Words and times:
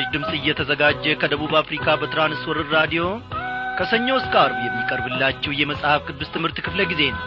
ይህ 0.00 0.06
ምስራች 0.06 0.14
ድምፅ 0.14 0.30
እየተዘጋጀ 0.36 1.04
ከደቡብ 1.20 1.52
አፍሪካ 1.58 1.86
በትራንስወርር 2.00 2.68
ራዲዮ 2.74 3.02
ከሰኞ 3.78 4.08
እስከ 4.18 4.34
አርብ 4.42 4.58
የሚቀርብላችሁ 4.64 5.50
የመጽሐፍ 5.54 6.00
ቅዱስ 6.08 6.28
ትምህርት 6.34 6.58
ክፍለ 6.64 6.80
ጊዜ 6.90 7.02
ነው። 7.14 7.24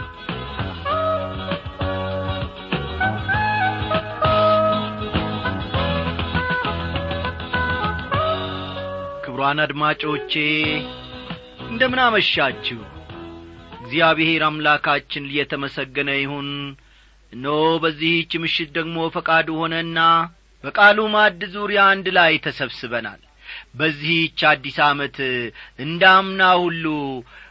ክቡራን 9.23 9.61
አድማጮቼ 9.61 10.33
እንደምን 11.67 12.01
አመሻችሁ? 12.03 12.79
እግዚአብሔር 13.79 14.43
አምላካችን 14.47 15.27
እየተመሰገነ 15.29 16.11
ይሁን። 16.19 16.49
እነሆ 17.33 17.61
በዚህች 17.83 18.33
ምሽት 18.43 18.71
ደግሞ 18.75 18.97
ፈቃዱ 19.15 19.49
ሆነና 19.61 19.99
በቃሉ 20.63 20.99
ማዕድ 21.13 21.41
ዙሪያ 21.55 21.81
አንድ 21.91 22.07
ላይ 22.17 22.33
ተሰብስበናል። 22.45 23.21
በዚህች 23.79 24.39
አዲስ 24.49 24.77
ዓመት 24.85 25.17
እንዳምና 25.85 26.41
ሁሉ 26.61 26.85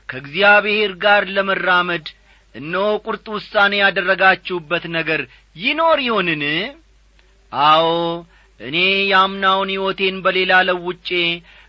ከእግዚአብሔር 0.08 0.92
ጋር 1.04 1.22
ለመራመድ 1.36 2.06
እነሆ 2.54 2.86
ቁርጥ 3.04 3.26
ውሳኔ 3.34 3.72
ያደረጋችሁበት 3.80 4.84
ነገር 4.96 5.20
ይኖር 5.56 5.98
ይሆንን? 6.06 6.42
አዎ 7.52 7.86
እኔ 8.60 8.76
የአምናውን 9.10 9.70
ሕይወቴን 9.74 10.16
በሌላ 10.24 10.52
ለውጬ 10.68 11.08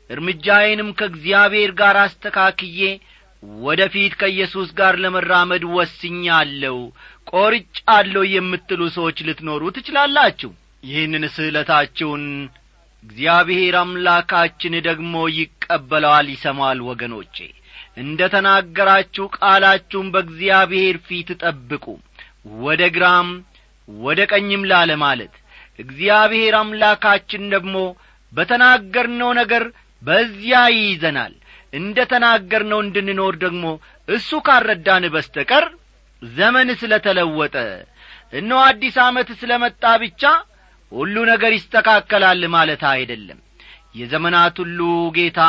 እርምጃዬንም 0.09 0.89
ከእግዚአብሔር 0.99 1.71
ጋር 1.79 1.95
አስተካክዬ 2.01 2.79
ወደ 3.61 3.81
ፊት 3.93 4.13
ከኢየሱስ 4.19 4.69
ጋር 4.79 4.93
ለመራመድ 5.03 5.63
ወስኛለሁ። 5.77 6.77
ቆርጫለሁ 7.33 8.23
የምትሉ 8.33 8.81
ሰዎች 8.95 9.17
ልትኖሩ 9.27 9.63
ትችላላችሁ 9.77 10.51
ይህንን 10.83 11.23
ስዕለታችሁን 11.35 12.23
እግዚአብሔር 13.03 13.75
አምላካችን 13.81 14.73
ደግሞ 14.87 15.15
ይቀበለዋል 15.37 16.27
ይሰማል 16.33 16.79
ወገኖቼ። 16.89 17.35
እንደ 17.97 18.21
ተናገራችሁ 18.33 19.25
ቃላችሁን 19.37 20.07
በእግዚአብሔር 20.13 20.97
ፊት 21.07 21.29
ጠብቁ። 21.43 21.85
ወደ 22.63 22.81
ግራም 22.95 23.27
ወደ 23.87 24.19
ቀኝም 24.31 24.63
ላለ 24.71 24.91
ማለት 25.03 25.33
እግዚአብሔር 25.79 26.53
አምላካችን 26.59 27.43
ደግሞ 27.53 27.75
በተናገርነው 28.33 29.31
ነገር 29.41 29.63
በዚያ 30.01 30.61
ይይዘናል። 30.75 31.33
እንደ 31.73 31.99
ተናገርነው 32.11 32.79
እንድንኖር 32.83 33.35
ደግሞ 33.43 33.65
እሱ 34.07 34.39
ካረዳን 34.47 35.05
በስተቀር 35.13 35.65
ዘመን 36.21 36.69
ስለ 36.81 36.93
ተለወጠ 37.05 37.55
እነሆ 38.33 38.59
አዲስ 38.67 38.95
ዓመት 39.05 39.29
ስለ 39.41 39.53
መጣ 39.63 39.83
ብቻ 40.03 40.23
ሁሉ 40.93 41.15
ነገር 41.29 41.51
ይስተካከላል 41.55 42.41
ማለት 42.55 42.83
አይደለም። 42.91 43.39
የዘመናት 43.99 44.55
ሁሉ 44.63 44.79
ጌታ 45.17 45.41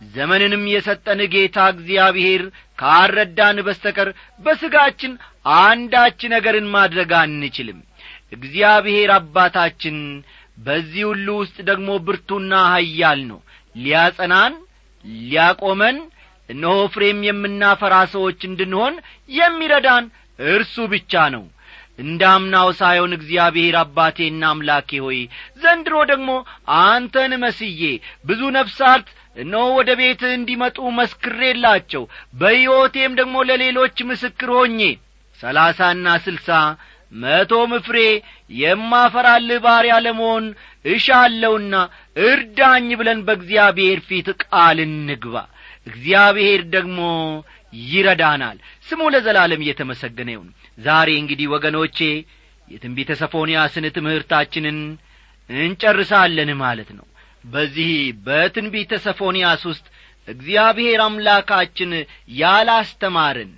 ዘመንንም 0.00 0.62
የሰጠን 0.72 1.20
ጌታ 1.34 1.58
እግዚአብሔር 1.74 2.42
ካረዳን 2.78 3.58
በስተቀር 3.66 4.08
በሥጋችን 4.44 5.12
አንዳች 5.60 6.20
ነገርን 6.34 6.66
ማድረግ 6.74 7.10
አንችልም። 7.20 7.78
እግዚአብሔር 8.36 9.10
አባታችን 9.16 9.98
በዚህ 10.58 11.04
ሁሉ 11.10 11.28
ውስጥ 11.40 11.56
ደግሞ 11.70 11.90
ብርቱና 12.06 12.52
ኀያል 12.72 13.20
ነው። 13.30 13.40
ሊያጸናን 13.74 14.54
ሊያቆመን 15.22 15.96
እነሆ 16.48 16.76
ፍሬም 16.94 17.20
የምናፈራ 17.26 17.94
ሰዎች 18.14 18.40
እንድንሆን 18.48 18.94
የሚረዳን 19.32 20.04
እርሱ 20.48 20.76
ብቻ 20.92 21.22
ነው 21.34 21.44
እንዳምናው 21.98 22.68
ሳይሆን 22.78 23.12
እግዚአብሔር 23.16 23.74
አባቴና 23.80 24.42
አምላኬ 24.50 25.00
ሆይ 25.04 25.18
ዘንድሮ 25.62 25.96
ደግሞ 26.10 26.30
አንተን 26.82 27.32
መስዬ 27.42 27.82
ብዙ 28.26 28.40
ነፍሳት 28.56 29.06
እነሆ 29.36 29.66
ወደ 29.76 29.90
ቤትህ 30.00 30.32
እንዲመጡ 30.36 30.78
መስክሬላቸው። 30.96 32.02
በሕይወቴም 32.34 33.12
ደግሞ 33.20 33.36
ለሌሎች 33.48 33.98
ምስክር 34.10 34.50
ሆኜ 34.56 34.80
ሰላሳና 35.40 36.06
ስልሳ 36.24 36.48
መቶም 37.12 37.72
ፍሬ 37.86 37.98
የማፈራልህ 38.62 39.58
ባሪያ 39.64 39.94
ለመሆን 40.04 40.44
እሻለውና 40.84 41.74
እርዳኝ 42.26 42.88
ብለን 43.00 43.20
በእግዚአብሔር 43.26 43.98
ፊት 44.08 44.28
ቃል 44.44 44.78
እንግባ። 44.86 45.34
እግዚአብሔር 45.86 46.62
ደግሞ 46.74 46.98
ይረዳናል 47.86 48.58
ስሙ 48.86 49.02
ለዘላለም 49.14 49.62
እየተመሰገነ 49.64 50.28
ይሁን። 50.34 50.48
ዛሬ 50.78 51.08
እንግዲህ 51.20 51.46
ወገኖቼ 51.54 51.98
የትንቢተ 52.68 53.10
ሰፎንያስን 53.20 53.86
ትምህርታችንን 53.96 54.78
እንጨርሳለን 55.48 56.50
ማለት 56.62 56.90
ነው። 56.98 57.06
በዚህ 57.44 57.92
በትንቢተ 58.26 58.92
ሰፎንያስ 59.06 59.62
ውስጥ 59.70 59.86
እግዚአብሔር 60.28 61.00
አምላካችን 61.06 61.90
ያላስተማርን 62.40 63.50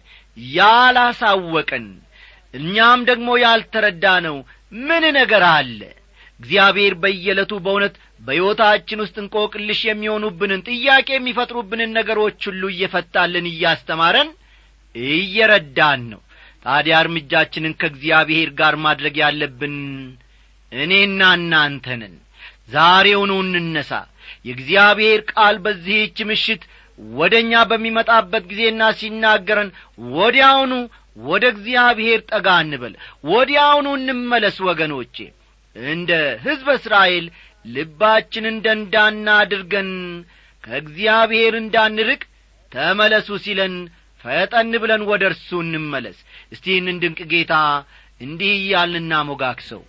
ያላሳወቀን 0.55 1.87
እኛም 2.55 3.01
ደግሞ 3.09 3.29
ያልተረዳ 3.43 4.07
ነው 4.27 4.37
ምን 4.83 5.05
ነገር 5.19 5.45
አለ? 5.51 5.81
እግዚአብሔር 6.41 6.95
በየዕለቱ 7.03 7.53
በእውነት 7.65 7.95
በሕይወታችን 8.21 9.03
ውስጥ 9.05 9.17
እንቆቅልሽ 9.23 9.81
የሚሆኑብንን 9.87 10.65
ጥያቄ 10.69 11.09
የሚፈጥሩብንን 11.15 11.95
ነገሮች 11.99 12.41
ሁሉ 12.49 12.63
እየፈታልን 12.73 13.47
እያስተማረን 13.53 14.31
እየረዳን 14.95 16.03
ነው። 16.13 16.21
ታዲያ 16.65 16.95
እርምጃችንን 17.03 17.73
ከእግዚአብሔር 17.81 18.51
ጋር 18.59 18.75
ማድረግ 18.85 19.17
ያለብን 19.23 19.77
እኔና 20.73 21.23
እናንተንን 21.39 22.15
ዛሬውኑ 22.73 23.33
እንነሣ 23.43 23.91
የእግዚአብሔር 24.47 25.21
ቃል 25.33 25.57
በዚህች 25.65 26.19
ምሽት 26.29 26.63
ወደ 27.17 27.35
እኛ 27.43 27.53
በሚመጣበት 27.71 28.45
ጊዜና 28.51 28.83
ሲናገረን 28.99 29.71
ወዲያውኑ 30.15 30.73
ወደ 31.25 31.45
እግዚአብሔር 31.55 32.21
ጠጋ 32.31 32.49
እንበል። 32.65 32.95
ወዲያውኑ 33.25 33.89
እንመለስ 33.99 34.57
ወገኖቼ። 34.69 35.17
እንደ 35.77 36.11
ሕዝበ 36.45 36.69
እስራኤል 36.79 37.27
ልባችንን 37.65 38.57
ደንዳና 38.65 39.27
አድርገን 39.43 39.91
ከእግዚአብሔር 40.65 41.55
እንዳንርቅ 41.61 42.23
ተመለሱ 42.73 43.29
ሲለን 43.45 43.75
ፈጠን 44.25 44.73
ብለን 44.83 45.03
ወደ 45.11 45.25
እርሱ 45.31 45.49
እንመለስ። 45.65 46.19
እስቲ 46.53 46.67
ድንቅ 47.03 47.21
ጌታ 47.33 47.55
እንዲህ 48.21 48.53
እያልን 48.59 49.03
እናሞጋክሰው 49.03 49.83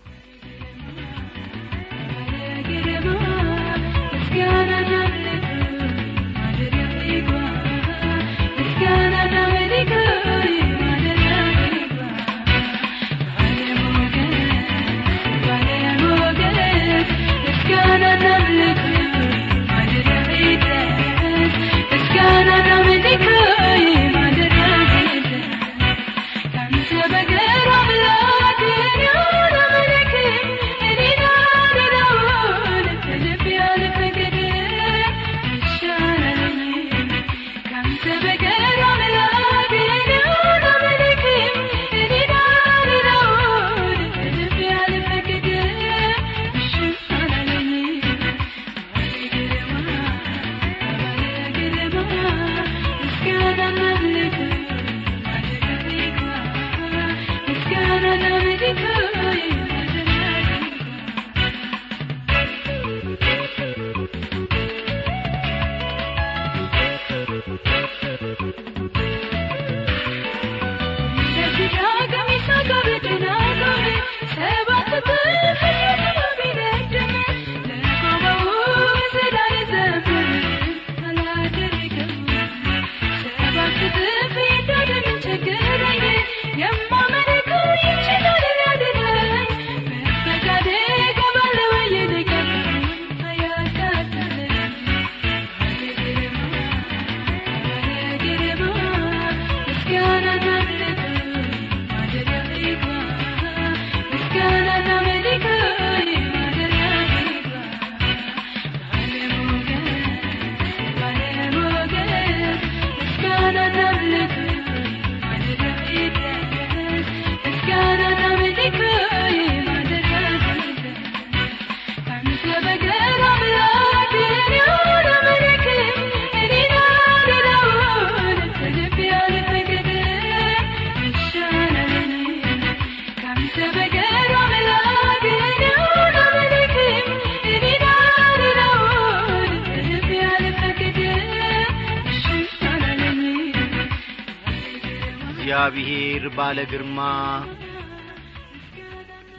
ባለ 146.37 146.59
ግርማ። 146.71 146.99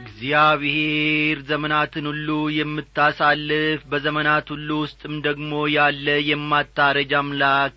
እግዚአብሔር 0.01 1.37
ዘመናትን 1.49 2.05
ሁሉ 2.09 2.27
የምታሳልፍ 2.55 3.81
በዘመናት 3.91 4.47
ሁሉ 4.53 4.69
ውስጥም 4.83 5.15
ደግሞ 5.25 5.51
ያለ 5.73 6.07
የማታረጅ 6.29 7.11
አምላክ። 7.19 7.75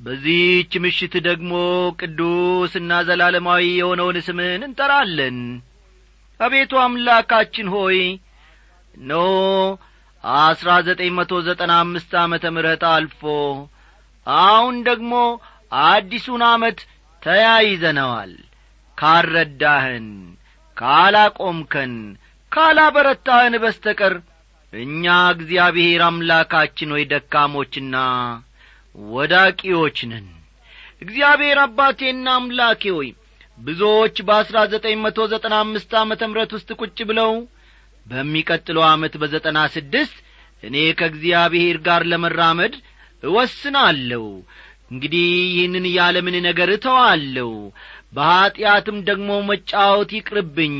በዚህች 0.00 0.72
ምሽት 0.84 1.14
ደግሞ 1.26 1.52
ቅዱስና 2.00 2.92
ዘላለማዊ 3.08 3.64
የሆነውን 3.74 4.18
ስምህን 4.26 4.64
እንጠራለን። 4.66 5.38
አቤቱ 6.40 6.72
አምላካችን 6.82 7.68
ሆይ 7.74 7.98
ኖ 8.94 9.14
አስራ 10.42 10.70
ዘጠኝ 10.86 11.10
መቶ 11.16 11.32
ዘጠና 11.46 11.72
አምስት 11.82 12.12
ዓመተ 12.22 12.44
ምሕረት 12.54 12.84
አልፎ 12.90 13.22
አሁን 14.26 14.76
ደግሞ 14.86 15.12
አዲሱን 15.72 16.42
ዓመት 16.48 16.78
ተያይዘነዋል። 17.26 18.32
ካረዳህን 18.98 20.08
ካላቆምከን 20.76 21.94
ካላበረታህን 22.52 23.54
በስተቀር 23.62 24.14
እኛ 24.72 25.04
እግዚአብሔር 25.34 26.02
አምላካችን 26.06 26.92
ሆይ 26.94 27.04
ደካሞችና 27.12 27.96
ወዳቂዎች 29.10 29.98
ነን። 30.10 30.26
እግዚአብሔር 31.02 31.58
አባቴና 31.64 32.26
አምላኬ 32.38 32.82
ሆይ 32.96 33.08
ብዙዎች 33.58 34.16
በአሥራ 34.26 34.58
ዘጠኝ 34.72 34.96
መቶ 35.02 35.18
ዘጠና 35.32 35.54
አምስት 35.64 35.92
ዓመተ 36.00 36.22
ምረት 36.30 36.50
ውስጥ 36.56 36.70
ቁጭ 36.80 36.98
ብለው 37.10 37.32
በሚቀጥለው 38.06 38.84
ዓመት 38.90 39.14
በዘጠና 39.22 39.58
ስድስት 39.74 40.16
እኔ 40.62 40.76
ከእግዚአብሔር 40.98 41.76
ጋር 41.86 42.02
ለመራመድ 42.10 42.74
እወስናለሁ 43.22 44.24
እንግዲህ 44.90 45.26
ይህንን 45.48 45.86
ያለምን 45.94 46.36
ነገር 46.46 46.70
እተዋለሁ። 46.74 47.50
በኀጢአትም 48.16 48.98
ደግሞ 49.08 49.30
መጫወት 49.48 50.10
ይቅርብኝ 50.16 50.76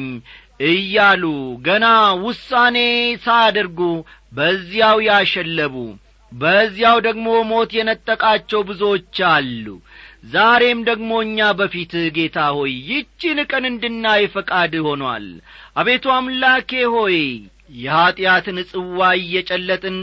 እያሉ 0.66 1.24
ገና 1.66 1.86
ውሳኔ 2.22 2.76
ሳያደርጉ 3.24 3.80
በዚያው 4.32 4.98
ያሸለቡ። 5.08 5.74
በዚያው 6.32 6.98
ደግሞ 7.06 7.26
ሞት 7.50 7.70
የነጠቃቸው 7.76 8.60
ብዙዎች 8.70 9.16
አሉ። 9.30 9.66
ዛሬም 10.32 10.78
ደግሞ 10.88 11.10
እኛ 11.24 11.48
በፊት 11.58 11.92
ጌታ 12.16 12.38
ሆይ 12.56 12.72
ይቺን 12.90 13.38
ቀን 13.50 13.64
እንድናይ 13.70 14.22
ፈቃድ 14.34 14.72
ሆኗል። 14.86 15.26
አቤቱ 15.76 16.06
አምላኬ 16.16 16.70
ሆይ 16.94 17.18
የኀጢአትን 17.78 18.58
ጽዋ 18.70 18.98
እየጨለጥን 19.20 19.98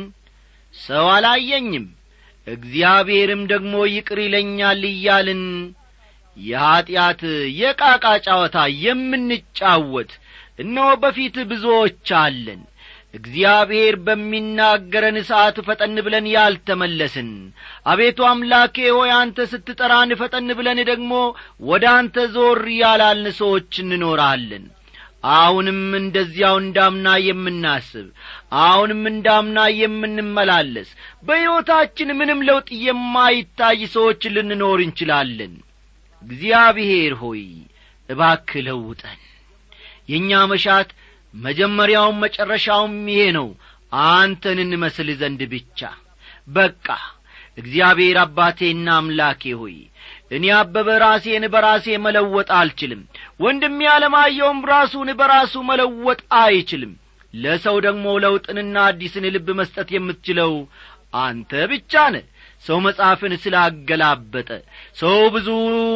ሰው 0.73 1.05
አላየኝም 1.15 1.85
እግዚአብሔርም 2.47 3.41
ደግሞ 3.51 3.73
ይቅር 3.91 4.19
ይለኛል 4.23 4.81
እያልን 4.89 5.43
የኀጢአት 6.37 7.21
የቃቃ 7.59 8.05
ጨዋታ 8.25 8.57
የምንጫወት 8.83 10.11
እነሆ 10.59 10.87
በፊት 11.03 11.35
ብዙዎች 11.51 12.09
አለን። 12.21 12.61
እግዚአብሔር 13.13 13.95
በሚናገረን 14.05 15.17
ሰዓት 15.27 15.57
ፈጠን 15.67 15.95
ብለን 16.05 16.27
ያልተመለስን 16.31 17.29
አቤቱ 17.85 18.19
አምላኬ 18.29 18.77
ሆይ 18.95 19.11
አንተ 19.17 19.45
ስትጠራን 19.51 20.11
ፈጠን 20.21 20.47
ብለን 20.59 20.79
ደግሞ 20.89 21.11
ወደ 21.67 21.85
አንተ 21.97 22.25
ዞር 22.35 22.61
ያላልን 22.79 23.35
ሰዎች 23.39 23.71
እንኖራለን። 23.83 24.65
አሁንም 25.33 25.81
እንደዚያው 25.99 26.55
እንዳምና 26.61 27.09
የምናስብ 27.25 28.07
አሁንም 28.61 29.03
እንዳምና 29.09 29.59
የምንመላለስ 29.75 30.89
በሕይወታችን 31.27 32.09
ምንም 32.19 32.39
ለውጥ 32.47 32.69
የማይታይ 32.83 33.79
ሰዎች 33.93 34.21
ልንኖር 34.35 34.79
እንችላለን። 34.85 35.53
እግዚአብሔር 36.21 37.13
ሆይ 37.21 37.43
እባክ 38.09 38.49
ለውጠን። 38.67 39.21
የእኛ 40.09 40.41
መሻት 40.51 40.89
መጀመሪያውም 41.33 42.21
መጨረሻውም 42.23 42.95
ይሄ 43.11 43.21
ነው። 43.37 43.47
አንተን 44.07 44.59
እንመስል 44.63 45.09
ዘንድ 45.19 45.41
ብቻ። 45.51 45.79
በቃ 46.49 46.87
እግዚአብሔር 47.57 48.17
አባቴና 48.21 48.87
አምላኬ 48.99 49.51
ሆይ 49.59 49.75
እኔ 50.31 50.45
አበበ 50.59 50.89
ራሴን 51.03 51.43
በራሴ 51.53 51.87
መለወጥ 52.05 52.49
አልችልም። 52.59 53.01
ወንድሜ 53.39 53.79
ያለማየውም 53.87 54.59
ራሱን 54.71 55.09
በራሱ 55.19 55.53
መለወጥ 55.69 56.21
አይችልም 56.39 56.93
ለሰው 57.33 57.77
ደግሞ 57.85 58.05
ለውጥንና 58.23 58.75
አዲስን 58.87 59.25
ልብ 59.35 59.47
መስጠት 59.59 59.89
የምትችለው 59.93 60.53
አንተ 61.21 61.51
ብቻ 61.71 62.03
ነህ። 62.13 62.23
ሰው 62.63 62.77
መጽሐፍን 62.83 63.33
ስላገላበጠ 63.41 64.49
ሰው 64.97 65.17
ብዙ 65.33 65.47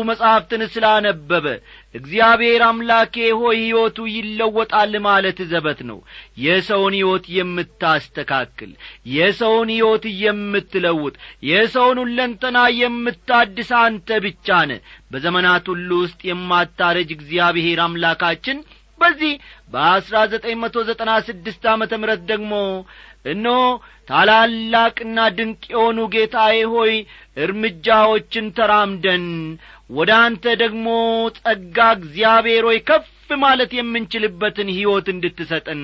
መጻሕፍትን 0.10 0.62
ስላነበበ 0.74 1.46
እግዚአብሔር 1.96 2.62
አምላኬ 2.67 3.15
ሆይ 3.39 3.58
ሕይወቱ 3.62 4.08
ይለወጣል 4.13 4.94
ማለት 5.06 5.39
ዘበት 5.51 5.79
ነው። 5.89 6.00
የሰውን 6.44 6.96
ሕይወት 6.98 7.25
የምታስተካክል 7.38 8.72
የሰውን 9.13 9.72
ሕይወት 9.75 10.06
የምትለውጥ 10.24 11.15
የሰውን 11.50 12.00
ሁለንተና 12.03 12.58
የምታድስ 12.82 13.72
አንተ 13.82 14.20
ብቻ 14.25 14.60
ነ 14.65 14.79
በዘመናት 15.12 15.67
ሁሉ 15.74 15.89
ውስጥ 16.03 16.22
የማታረጅ 16.29 17.12
እግዚአብሔር 17.17 17.82
አምላካችን 17.86 18.60
በዚህ 19.01 19.34
በአሥራ 19.68 20.18
ዘጠኝ 20.32 20.56
መቶ 20.62 20.84
ዘጠና 20.90 21.12
ስድስት 21.28 21.64
ዓመተ 21.72 21.94
ምረት 22.02 22.22
ደግሞ 22.30 22.54
እኖ 23.32 23.48
ታላላቅና 24.08 25.18
ድንቅ 25.38 25.64
የሆኑ 25.74 26.00
ጌታዬ 26.14 26.58
ሆይ 26.74 26.94
እርምጃዎችን 27.38 28.46
ተራምደን 28.58 29.26
ወደ 29.90 30.12
አንተ 30.24 30.46
ደግሞ 30.62 30.88
ጸጋ 31.38 31.78
እግዚአብሔር 31.98 32.64
ሆይ 32.70 32.80
ከፍ 32.90 33.10
ማለት 33.42 33.72
የምንችልበትን 33.78 34.70
ሕይወት 34.78 35.08
እንድትሰጠን 35.14 35.82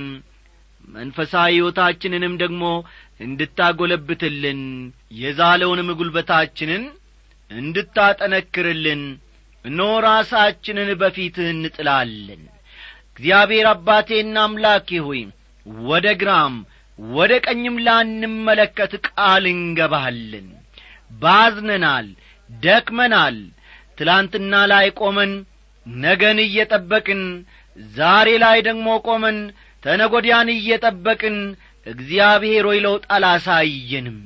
መንፈሳዊ 0.87 1.51
ሕይወታችንንም 1.55 2.33
ደግሞ 2.41 2.63
እንድታጐለብትልን 3.19 4.61
የዛለውንም 5.19 5.89
ጉልበታችንን 5.99 6.83
እንድታጠነክርልን 7.51 9.03
እኖ 9.65 9.79
ራሳችንን 10.05 10.89
በፊትህ 11.01 11.47
እንጥላለን 11.53 12.41
እግዚአብሔር 13.17 13.67
አባቴና 13.71 14.35
አምላኬ 14.47 14.89
ሆይ 15.05 15.21
ወደ 15.85 16.07
ግራም 16.21 16.55
ወደ 16.99 17.33
ቀኝም 17.45 17.75
ላንመለከት 17.85 18.93
ቃል 19.07 19.45
እንገባለን 19.51 20.47
ባዝነናል 21.11 22.07
ደክመናል 22.49 23.37
ትላንትና 23.97 24.53
ላይ 24.71 24.87
ቆመን 24.99 25.31
ነገን 25.85 26.37
እየጠበቅን 26.45 27.21
ዛሬ 27.95 28.29
ላይ 28.43 28.57
ደግሞ 28.67 28.87
ቆመን 29.07 29.37
ተነጐዲያን 29.83 30.49
እየጠበቅን 30.55 31.37
እግዚአብሔር 31.87 32.65
ሆይ 32.69 32.79
ለውጥ 32.85 33.03
አላሳየንም። 33.15 34.19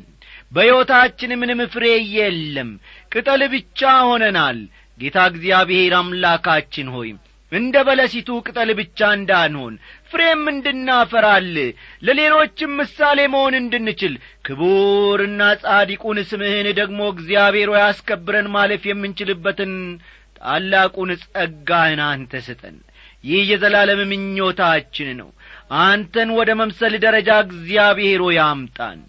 በሕይወታችን 0.52 1.32
ምንም 1.42 1.62
ፍሬ 1.74 1.86
የለም። 2.16 2.70
ቅጠል 3.12 3.42
ብቻ 3.54 3.80
ሆነናል። 4.10 4.60
ጌታ 5.00 5.18
እግዚአብሔር 5.32 5.94
አምላካችን 6.00 6.88
ሆይ 6.96 7.10
እንደ 7.52 7.76
በለሲቱ 7.88 8.30
ቅጠል 8.46 8.70
ብቻ 8.80 9.10
እንዳንሆን 9.18 9.74
ፍሬም 10.12 10.42
እንድናፈራል 10.52 11.48
ለሌሎችም 12.04 12.72
ምሳሌ 12.80 13.20
መሆን 13.34 13.56
እንድንችል 13.60 14.14
ክቡርና 14.48 15.42
ጻዲቁን 15.64 16.20
ስምህን 16.30 16.68
ደግሞ 16.80 17.00
እግዚአብሔር 17.14 17.70
ሆይ 17.74 17.82
አስከብረን 17.86 18.50
ማለፍ 18.56 18.84
የምንችልበትን 18.90 19.74
ታላቁን 20.40 21.12
ጸጋህን 21.24 22.02
አንተ 22.08 22.42
ስጠን። 22.48 22.76
ይህ 23.24 23.44
የዘላለም 23.52 24.02
ምኞታችን 24.12 25.08
ነው። 25.22 25.30
አንተን 25.82 26.30
ወደ 26.38 26.50
መምሰል 26.60 26.94
ደረጃ 27.06 27.30
እግዚአብሔር 27.46 28.22
ሆይ 28.26 28.38
አምጣን። 28.46 29.00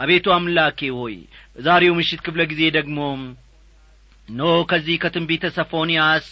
አቤቱ 0.00 0.26
አምላኬ 0.34 0.80
ሆይ 0.98 1.16
በዛሬው 1.54 1.94
ምሽት 1.98 2.20
ክፍለ 2.26 2.42
ጊዜ 2.50 2.62
ደግሞ 2.76 2.98
ኖ 4.28 4.40
ከዚህ 4.70 4.96
ከትንቢተ 5.02 5.44
ሰፎንያስ 5.56 6.26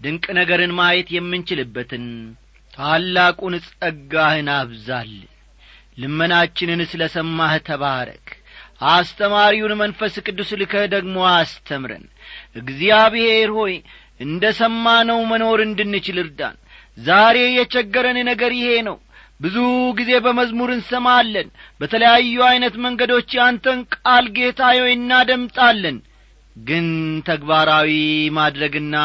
ድንቅ 0.00 0.24
ነገርን 0.38 0.72
ማየት 0.78 1.08
የምንችልበትን 1.14 2.04
ታላቁን 2.74 3.54
ጸጋህን 3.68 4.48
አብዛልን 4.56 5.30
ልመናችንን 5.98 6.80
ስለ 6.90 7.02
ሰማህ 7.14 7.52
ተባረክ። 7.68 8.26
አስተማሪውን 8.88 9.72
መንፈስ 9.80 10.14
ቅዱስ 10.26 10.50
ልከህ 10.60 10.84
ደግሞ 10.92 11.16
አስተምረን። 11.32 12.04
እግዚአብሔር 12.60 13.50
ሆይ 13.56 13.74
እንደ 14.20 14.44
ሰማነው 14.60 15.20
መኖር 15.30 15.60
እንድንችል 15.64 16.18
እርዳን። 16.22 16.56
ዛሬ 16.98 17.38
የቸገረን 17.56 18.18
ነገር 18.30 18.52
ይሄ 18.58 18.70
ነው። 18.88 18.96
ብዙ 19.40 19.56
ጊዜ 19.98 20.12
በመዝሙር 20.24 20.70
እንሰማለን። 20.76 21.48
በተለያዩ 21.80 22.38
ዐይነት 22.46 22.76
መንገዶች 22.84 23.28
ያንተን 23.38 23.80
ቃል 23.96 24.26
ጌታ 24.38 24.70
ሆይ 24.76 24.92
እናደምጣለን። 24.96 25.98
ግን 26.56 26.86
ተግባራዊ 27.28 27.90
ማድረግና 28.38 28.96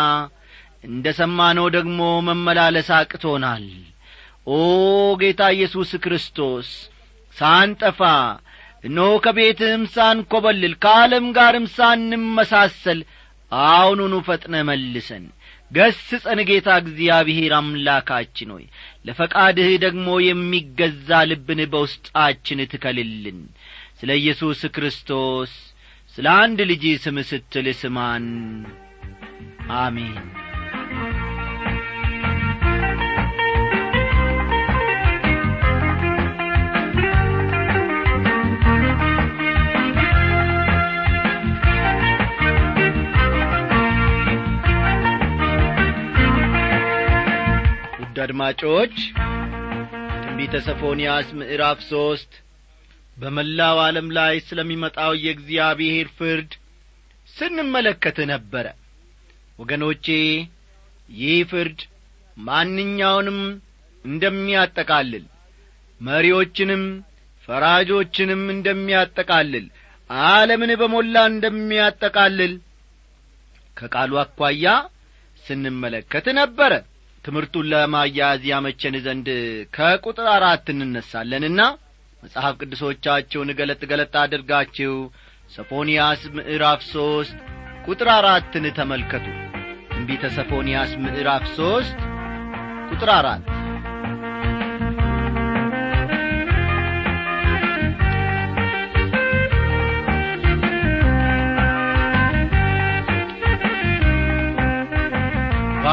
እንደ 0.83 1.05
ሰማነው 1.17 1.67
ደግሞ 1.75 1.99
መመላለስ 2.27 2.89
አቅቶናል። 2.97 3.65
ኦ 4.49 4.57
ጌታ 5.21 5.41
ኢየሱስ 5.55 5.91
ክርስቶስ 6.03 6.69
ሳንጠፋ 7.35 7.99
እነሆ 8.83 9.11
ከቤትህም 9.25 9.83
ሳንኰበልል 9.93 10.73
ከዓለም 10.83 11.25
ጋርም 11.37 11.65
ሳንመሳሰል 11.75 12.99
አሁኑኑ 13.51 14.13
ፈጥነ 14.27 14.55
መልሰን። 14.69 15.25
ገስጸን 15.71 16.39
ጌታ 16.49 16.69
እግዚአብሔር 16.81 17.53
አምላካችን 17.59 18.49
ሆይ 18.55 18.65
ለፈቃድህ 19.05 19.69
ደግሞ 19.85 20.07
የሚገዛ 20.25 21.21
ልብን 21.31 21.61
በውስጣችን 21.71 22.61
ትከልልን። 22.73 23.39
ስለ 23.99 24.11
ኢየሱስ 24.21 24.61
ክርስቶስ 24.75 25.53
ስለ 26.17 26.27
አንድ 26.41 26.59
ልጅ 26.71 26.85
ስም 27.03 27.19
ስትል 27.29 27.67
ስማን። 27.79 28.25
አሜን 29.77 30.17
አድማጮች 48.23 48.95
ትንቢተ 50.23 50.55
ሰፎንያስ 50.65 51.27
ምዕራፍ 51.39 51.79
ሦስት 51.89 52.31
በመላው 53.17 53.77
ዓለም 53.83 54.07
ላይ 54.17 54.35
ስለሚመጣው 54.47 55.11
የእግዚአብሔር 55.23 56.07
ፍርድ 56.17 56.51
ስንመለከት 57.29 58.17
ነበረ። 58.31 58.65
ወገኖቼ 59.59 60.05
ይህ 61.09 61.39
ፍርድ 61.51 61.79
ማንኛውንም 62.37 63.39
እንደሚያጠቃልል 64.05 65.25
መሪዎችንም 66.01 66.83
ፈራጆችንም 67.47 68.43
እንደሚያጠቃልል 68.55 69.65
ዓለምን 70.09 70.71
በሞላ 70.81 71.17
እንደሚያጠቃልል 71.31 72.53
ከቃሉ 73.77 74.13
አኳያ 74.23 74.65
ስንመለከት 75.45 76.27
ነበረ 76.39 76.73
ትምህርቱን 77.25 77.69
ለማያያዝ 77.71 78.41
ያመቸን 78.49 78.95
ዘንድ 79.05 79.27
ከቁጥር 79.73 80.27
አራት 80.33 80.65
እንነሳለንና 80.73 81.61
መጽሐፍ 82.23 82.53
ቅዱሶቻችሁን 82.61 83.49
ገለጥ 83.59 83.81
ገለጥ 83.91 84.13
አድርጋችሁ 84.21 84.93
ሰፎንያስ 85.55 86.21
ምዕራፍ 86.35 86.81
ሦስት 86.91 87.37
ቁጥር 87.87 88.09
አራትን 88.13 88.65
ተመልከቱ። 88.77 89.25
ትንቢተ 89.89 90.31
ሰፎንያስ 90.37 90.93
ምዕራፍ 91.03 91.45
ሦስት 91.57 91.99
ቁጥር 92.91 93.11
አራት 93.17 93.43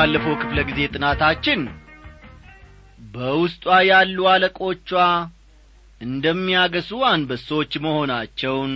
ባለፈው 0.01 0.35
ክፍለ 0.43 0.59
ጊዜ 0.69 0.81
ጥናታችን 0.93 1.61
በውስጧ 3.15 3.65
ያሉ 3.89 4.19
አለቆቿ 4.31 4.91
እንደሚያገሱ 6.01 6.91
አንበሶች 7.09 7.73
መሆናቸውን 7.85 8.73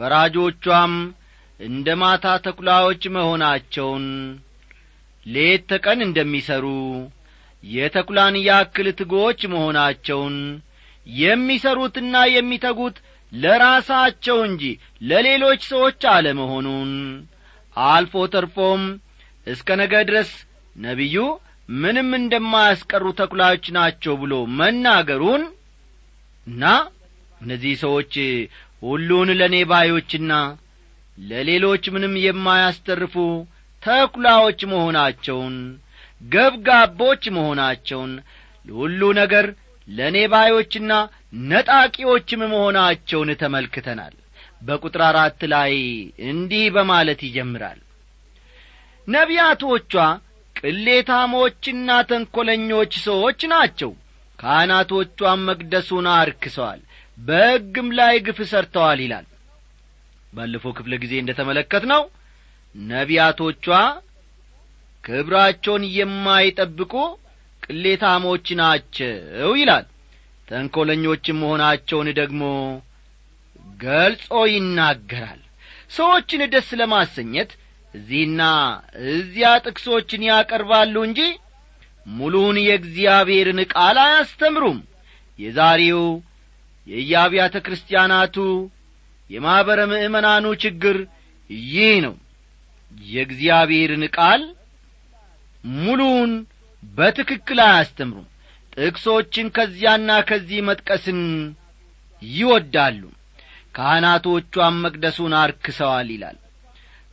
ፈራጆቿም 0.00 0.92
እንደ 1.60 1.96
ማታ 2.02 2.34
ተኩላዎች 2.46 3.02
መሆናቸውን 3.16 4.04
ሌት 5.26 5.64
ተቀን 5.72 6.06
እንደሚሠሩ 6.08 6.66
የተኩላን 7.64 8.36
ያክል 8.50 8.88
ትጎች 9.00 9.40
መሆናቸውን 9.54 10.36
የሚሠሩትና 11.06 12.14
የሚተጉት 12.36 12.98
ለራሳቸው 13.32 14.38
እንጂ 14.48 14.64
ለሌሎች 15.10 15.62
ሰዎች 15.72 16.02
አለመሆኑን 16.12 16.92
አልፎ 17.76 18.26
ተርፎም 18.34 18.84
እስከ 19.48 19.76
ነገ 19.80 19.94
ድረስ 20.08 20.30
ነቢዩ 20.76 21.16
ምንም 21.78 22.08
እንደማያስቀሩ 22.18 23.04
ተኩላዎች 23.18 23.64
ናቸው 23.76 24.14
ብሎ 24.22 24.34
መናገሩን 24.58 25.42
እና 26.46 26.64
እነዚህ 27.40 27.74
ሰዎች 27.82 28.14
ሁሉን 28.82 29.28
ለእኔ 29.38 29.56
ባዮችና 29.70 30.32
ለሌሎች 31.18 31.84
ምንም 31.94 32.14
የማያስተርፉ 32.24 33.14
ተኩላዎች 33.82 34.60
መሆናቸውን 34.72 35.56
ገብጋቦች 36.28 37.24
መሆናቸውን 37.36 38.12
ሁሉ 38.74 39.00
ነገር 39.20 39.46
ለእኔ 39.88 40.16
ባዮችና 40.32 40.92
ነጣቂዎችም 41.50 42.42
መሆናቸውን 42.52 43.30
ተመልክተናል። 43.42 44.14
በቁጥር 44.62 45.02
አራት 45.08 45.40
ላይ 45.52 45.74
እንዲህ 46.30 46.64
በማለት 46.76 47.20
ይጀምራል 47.26 47.78
ነቢያቶቿ 49.08 49.92
ቅሌታሞችና 50.56 51.88
ተንኰለኞች 52.08 52.92
ሰዎች 53.04 53.40
ናቸው። 53.52 53.90
ካህናቶቿም 54.38 55.40
መቅደሱን 55.48 56.06
አርክሰዋል 56.14 56.80
በሕግም 57.18 57.88
ላይ 57.98 58.14
ግፍ 58.26 58.38
ሰርተዋል 58.50 59.00
ይላል። 59.04 59.26
ባለፈው 60.32 60.72
ክፍለ 60.78 60.94
ጊዜ 61.02 61.14
እንደ 61.20 61.32
ተመለከት 61.38 61.84
ነው 61.92 62.02
ነቢያቶቿ 62.74 63.66
ክብራቸውን 65.04 65.84
የማይጠብቁ 65.96 66.92
ቅሌታሞች 67.62 68.46
ናቸው 68.60 69.52
ይላል። 69.60 69.86
ተንኰለኞችም 70.48 71.40
መሆናቸውን 71.42 72.08
ደግሞ 72.20 72.42
ገልጾ 73.80 74.26
ይናገራል። 74.52 75.40
ሰዎችን 75.90 76.42
ደስ 76.54 76.68
ለማሰኘት 76.80 77.50
እዚህና 77.98 78.42
እዚያ 79.12 79.50
ጥቅሶችን 79.64 80.22
ያቀርባሉ 80.28 80.94
እንጂ 81.06 81.20
ሙሉውን 82.06 82.56
የእግዚአብሔርን 82.62 83.60
ቃል 83.72 83.96
አያስተምሩም። 84.04 84.78
የዛሬው 85.38 86.02
የየአብያተ 86.86 87.56
ክርስቲያናቱ 87.64 88.36
የማኅበረ 89.30 89.80
ምእመናኑ 89.90 90.46
ችግር 90.62 90.96
ይህ 91.70 91.92
ነው። 92.06 92.14
የእግዚአብሔርን 93.08 94.04
ቃል 94.16 94.42
ሙሉውን 95.64 96.32
በትክክል 96.82 97.58
አያስተምሩም። 97.66 98.26
ጥቅሶችን 98.76 99.46
ከዚያና 99.56 100.10
ከዚህ 100.28 100.60
መጥቀስን 100.68 101.20
ይወዳሉ። 102.22 103.02
ካህናቶቿም 103.74 104.76
መቅደሱን 104.84 105.32
አርክሰዋል 105.40 106.08
ይላል 106.14 106.36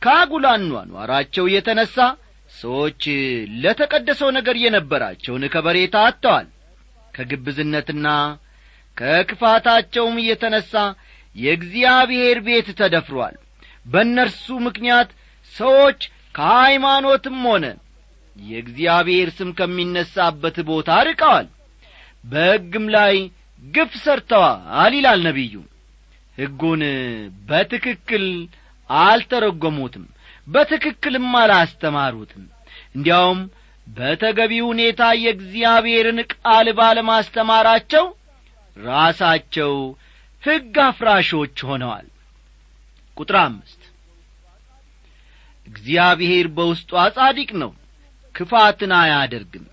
ከአጉላኗኗራቸው 0.02 1.44
የተነሣ 1.52 1.96
ሰዎች 2.52 3.02
ለተቀደሰው 3.62 4.28
ነገር 4.36 4.56
የነበራቸውን 4.60 5.44
ከበሬታ 5.54 5.96
አጥተዋል። 6.06 6.46
ከግብዝነትና 7.14 8.06
ከክፋታቸውም 8.96 10.16
የተነሣ 10.26 10.72
የእግዚአብሔር 11.36 12.38
ቤት 12.46 12.68
ተደፍሯል። 12.78 13.34
በእነርሱ 13.86 14.46
ምክንያት 14.66 15.10
ሰዎች 15.54 16.00
ከሃይማኖትም 16.34 17.40
ሆነ 17.46 17.66
የእግዚአብሔር 18.36 19.28
ስም 19.36 19.50
ከሚነሳበት 19.58 20.56
ቦታ 20.68 20.98
ርቀዋል። 21.08 21.46
በሕግም 22.24 22.86
ላይ 22.96 23.16
ግፍ 23.62 23.92
ሰርተዋል 24.02 24.94
ይላል 24.96 25.20
ነቢዩ። 25.28 25.54
ሕጉን 26.38 26.82
በትክክል 27.48 28.24
አልተረጐሙትም 28.90 30.04
በትክክልም 30.46 31.30
አላስተማሩትም። 31.40 32.44
እንዲያውም 32.94 33.40
በተገቢ 33.86 34.52
ሁኔታ 34.66 35.02
የእግዚአብሔርን 35.18 36.18
ቃል 36.34 36.68
ባለማስተማራቸው 36.78 38.04
ራሳቸው 38.76 39.72
ሕግ 40.42 40.74
አፍራሾች 40.86 41.56
ሆነዋል። 41.68 42.06
ቁጥር 43.16 43.36
አምስት 43.42 43.82
እግዚአብሔር 45.66 46.46
በውስጧ 46.56 46.90
ጻዲቅ 47.16 47.50
ነው 47.62 47.70
ክፋትን 48.34 48.92
አያደርግም። 48.98 49.64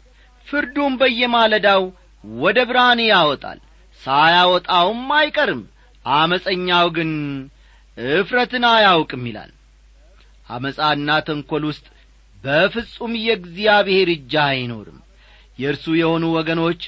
ፍርዱም 0.47 0.93
በየማለዳው 1.01 1.83
ወደ 2.23 2.59
ብርሃን 2.69 2.99
ያወጣል 3.07 3.59
ሳያወጣውም 4.01 5.03
አይቀርም 5.17 5.61
አመፀኛው 6.05 6.87
ግን 6.95 7.11
እፍረትን 7.97 8.63
አያውቅም 8.69 9.23
ይላል። 9.29 9.51
አመፃና 10.49 11.09
ተንኰል 11.27 11.63
ውስጥ 11.69 11.85
በፍጹም 12.37 13.13
የእግዚአብሔር 13.21 14.09
እጅ 14.15 14.33
አይኖርም። 14.45 14.99
የእርሱ 15.59 15.85
የሆኑ 15.99 16.23
ወገኖች 16.37 16.81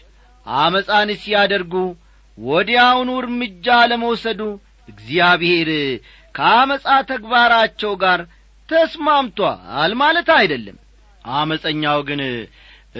አመፃን 0.45 1.09
ሲያደርጉ 1.21 1.73
ወዲያውኑ 2.37 3.09
እርምጃ 3.19 3.67
ለመውሰዱ 3.91 4.41
እግዚአብሔር 4.89 5.69
ከአመፃ 6.35 6.85
ተግባራቸው 7.11 7.93
ጋር 8.03 8.21
ተስማምቶአል 8.69 9.91
ማለት 10.01 10.29
አይደለም። 10.37 10.77
አመፀኛው 11.35 11.99
ግን 12.09 12.21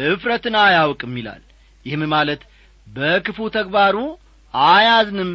እፍረትን 0.05 0.55
አያውቅም 0.61 1.13
ይላል። 1.19 1.43
ይህም 1.85 2.03
ማለት 2.13 2.41
በክፉ 2.87 3.37
ተግባሩ 3.55 3.97
አያዝንም 4.53 5.31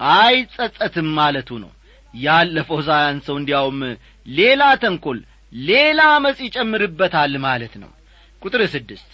አይጸጸትም 0.00 1.08
ማለቱ 1.18 1.50
ነው 1.62 1.70
ያለፈው 2.14 2.80
ሳያንሰው 2.86 3.36
እንዲያውም 3.40 3.78
ሌላ 4.26 4.62
ተንኰል 4.82 5.20
ሌላ 5.52 6.00
አመፅ 6.14 6.38
ይጨምርበታል 6.46 7.32
ማለት 7.46 7.74
ነው። 7.82 7.90
ቁጥር 8.42 8.62
ስድስት 8.74 9.10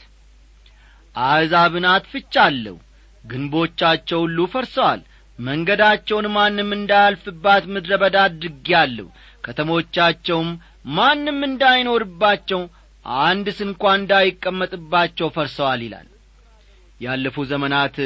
አሕዛብን 1.15 1.87
አጥፍቻለሁ 1.93 2.77
ግንቦቻቸው 3.25 4.21
ሁሉ 4.25 4.39
ፈርሰዋል 4.53 5.01
መንገዳቸውን 5.39 6.27
ማንም 6.37 6.71
እንዳያልፍባት 6.77 7.65
ምድረ 7.75 7.93
በዳ 8.03 8.17
አድርጌአለሁ 8.29 9.07
ከተሞቻቸውም 9.45 10.49
ማንም 10.91 11.39
እንዳይኖርባቸው 11.49 12.63
አንድ 13.23 13.47
ስንኳ 13.59 13.83
እንዳይቀመጥባቸው 13.99 15.29
ፈርሰዋል 15.37 15.83
ይላል። 15.87 16.09
ያለፉ 17.01 17.37
ዘመናት 17.51 17.97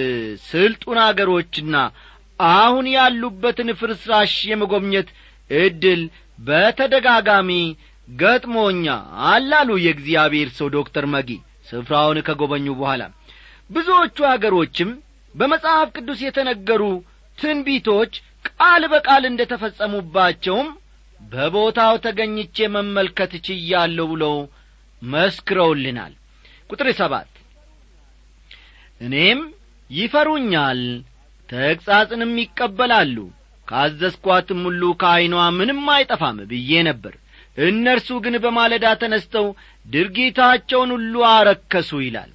ስልጡን 0.46 0.98
አገሮችና 1.04 1.76
አሁን 2.40 2.86
ያሉበትን 2.92 3.68
ፍርስራሽ 3.80 4.34
የመጎብኘት 4.50 5.08
ዕድል 5.50 6.02
በተደጋጋሚ 6.38 7.50
ገጥሞኛ 8.08 8.86
አላሉ 9.28 9.70
የእግዚአብሔር 9.82 10.48
ሰው 10.58 10.68
ዶክተር 10.76 11.04
መጊ። 11.12 11.30
ስፍራውን 11.68 12.18
ከጐበኙ 12.26 12.66
በኋላ 12.78 13.02
ብዙዎቹ 13.70 14.18
አገሮችም 14.30 14.90
በመጽሐፍ 15.34 15.88
ቅዱስ 15.96 16.20
የተነገሩ 16.24 16.82
ትንቢቶች 17.38 18.12
ቃል 18.48 18.82
በቃል 18.92 19.22
እንደ 19.28 19.42
ተፈጸሙባቸውም 19.52 20.68
በቦታው 21.20 21.94
ተገኝቼ 22.04 22.66
መመልከት 22.74 23.32
ችያለሁ 23.46 24.06
ብለው 24.12 24.34
መስክረውልናል። 25.02 26.12
ቁጥር 26.70 26.88
ሰባት 27.00 27.30
እኔም 29.00 29.40
ይፈሩኛል 29.90 30.80
ተግሣጽንም 31.52 32.32
ይቀበላሉ። 32.42 33.16
ካዘዝኳትም 33.68 34.60
ሁሉ 34.68 34.82
ከዐይኗ 35.00 35.34
ምንም 35.58 35.82
አይጠፋም 35.94 36.38
ብዬ 36.50 36.70
ነበር። 36.88 37.14
እነርሱ 37.62 38.08
ግን 38.24 38.34
በማለዳ 38.44 38.86
ተነስተው 39.00 39.46
ድርጊታቸውን 39.86 40.90
ሁሉ 40.96 41.14
አረከሱ 41.32 41.90
ይላል። 42.04 42.30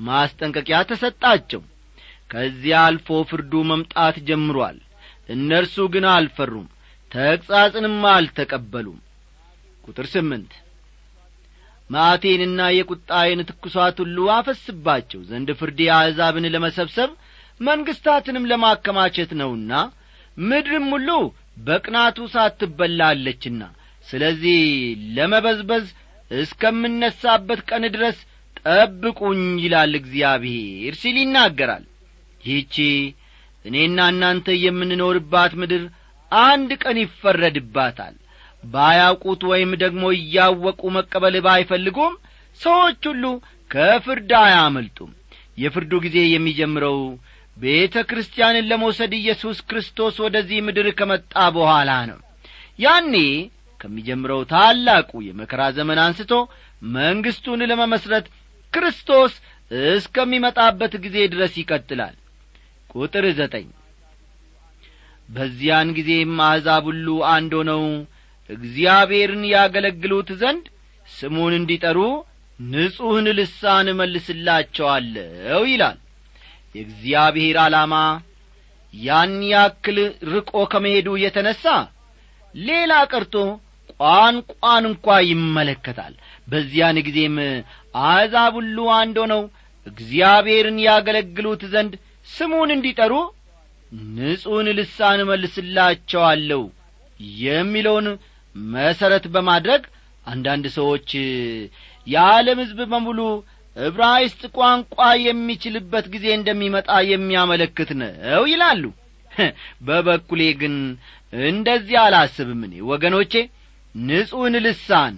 ማስጠንቀቂያ 0.00 0.78
ተሰጣቸው። 0.90 1.62
ከዚያ 2.30 2.76
አልፎ 2.86 3.08
ፍርዱ 3.28 3.52
መምጣት 3.70 4.16
ጀምሮአል 4.28 4.78
እነርሱ 5.28 5.76
ግን 5.94 6.04
አልፈሩም 6.14 6.66
ተግሣጽንም 7.12 7.98
አልተቀበሉም። 8.12 8.98
ቁጥር 9.84 10.06
ስምንት 10.12 10.52
ማቴንና 11.90 12.60
የቁጣዬን 12.76 13.40
ትኩሳት 13.48 13.96
ሁሉ 14.02 14.18
አፈስባቸው 14.36 15.20
ዘንድ 15.28 15.48
ፍርዴ 15.60 15.80
አሕዛብን 15.96 16.46
ለመሰብሰብ 16.54 17.10
መንግሥታትንም 17.60 18.48
ለማከማቸት 18.50 19.30
ነውና 19.40 19.72
ምድርም 20.42 20.86
ሁሉ 20.94 21.10
በቅናቱ 21.66 22.18
ሳትበላለችና 22.32 23.62
ስለዚህ 24.06 24.58
ለመበዝበዝ 25.16 25.86
እስከምነሳበት 26.30 27.60
ቀን 27.68 27.84
ድረስ 27.94 28.18
ጠብቁኝ 28.60 29.42
ይላል 29.64 29.92
እግዚአብሔር 30.00 30.94
ሲል 31.00 31.16
ይናገራል። 31.22 31.84
ይህቺ 32.40 32.76
እኔና 33.64 33.98
እናንተ 34.12 34.48
የምንኖርባት 34.58 35.52
ምድር 35.60 35.84
አንድ 36.32 36.70
ቀን 36.82 36.96
ይፈረድባታል። 37.02 38.14
ባያውቁት 38.64 39.42
ወይም 39.50 39.72
ደግሞ 39.82 40.04
እያወቁ 40.16 40.82
መቀበል 40.96 41.36
ባይፈልጉም 41.46 42.14
ሰዎች 42.60 43.00
ሁሉ 43.10 43.24
ከፍርድ 43.70 44.30
አያመልጡም። 44.42 45.12
የፍርዱ 45.58 45.92
ጊዜ 46.04 46.18
የሚጀምረው 46.28 46.98
ቤተ 47.56 47.96
ክርስቲያንን 48.08 48.68
ለመውሰድ 48.70 49.12
ኢየሱስ 49.18 49.58
ክርስቶስ 49.68 50.16
ወደዚህ 50.24 50.58
ምድር 50.66 50.86
ከመጣ 50.98 51.34
በኋላ 51.54 51.90
ነው። 52.10 52.18
ያኔ 52.78 53.14
ከሚጀምረው 53.80 54.40
ታላቁ 54.50 55.10
የመከራ 55.26 55.62
ዘመን 55.76 55.98
አንስቶ 56.04 56.32
መንግሥቱን 56.96 57.60
ለመመስረት 57.70 58.26
ክርስቶስ 58.72 59.32
እስከሚመጣበት 59.92 60.92
ጊዜ 61.04 61.16
ድረስ 61.32 61.54
ይቀጥላል። 61.60 62.14
ቁጥር 62.94 63.24
ዘጠኝ 63.38 63.66
በዚያን 65.28 65.88
ጊዜም 65.96 66.34
አሕዛብ 66.46 66.84
ሁሉ 66.90 67.06
አንድ 67.30 67.52
ሆነው 67.58 67.82
እግዚአብሔርን 68.50 69.44
ያገለግሉት 69.52 70.28
ዘንድ 70.42 70.66
ስሙን 71.08 71.54
እንዲጠሩ 71.58 71.98
ንጹሕን 72.66 73.26
ልሳን 73.38 73.86
እመልስላቸዋለሁ 73.92 75.62
ይላል 75.72 75.98
የእግዚአብሔር 76.76 77.56
ዓላማ 77.62 77.94
ያን 78.94 79.34
ያክል 79.50 79.98
ርቆ 80.32 80.52
ከመሄዱ 80.72 81.08
የተነሣ 81.22 81.64
ሌላ 82.54 82.92
ቀርቶ 83.12 83.34
ቋንቋን 84.00 84.84
እንኳ 84.90 85.16
ይመለከታል። 85.28 86.14
በዚያን 86.48 86.98
ጊዜም 87.06 87.36
አሕዛብ 88.02 88.54
ሁሉ 88.58 88.78
አንድ 88.96 89.16
ሆነው 89.22 89.42
እግዚአብሔርን 89.86 90.78
ያገለግሉት 90.86 91.62
ዘንድ 91.72 91.92
ስሙን 92.28 92.70
እንዲጠሩ 92.76 93.12
ንጹሕን 94.14 94.68
ልሳን 94.78 95.20
እመልስላቸዋለሁ 95.24 96.62
የሚለውን 97.40 98.06
መሠረት 98.54 99.24
በማድረግ 99.34 99.82
አንዳንድ 100.26 100.64
ሰዎች 100.76 101.08
የዓለም 102.06 102.58
ሕዝብ 102.62 102.80
በሙሉ 102.92 103.20
ዕብራይስጥ 103.76 104.42
ቋንቋ 104.56 104.96
የሚችልበት 105.22 106.06
ጊዜ 106.14 106.26
እንደሚመጣ 106.36 106.90
የሚያመለክት 107.10 107.90
ነው 108.00 108.44
ይላሉ። 108.52 108.82
በበኩሌ 109.86 110.42
ግን 110.60 110.74
እንደዚህ 111.32 111.96
አላስብም 112.04 112.60
እኔ 112.66 112.74
ወገኖቼ። 112.90 113.32
ንጹሕን 113.94 114.54
ልሳን 114.64 115.14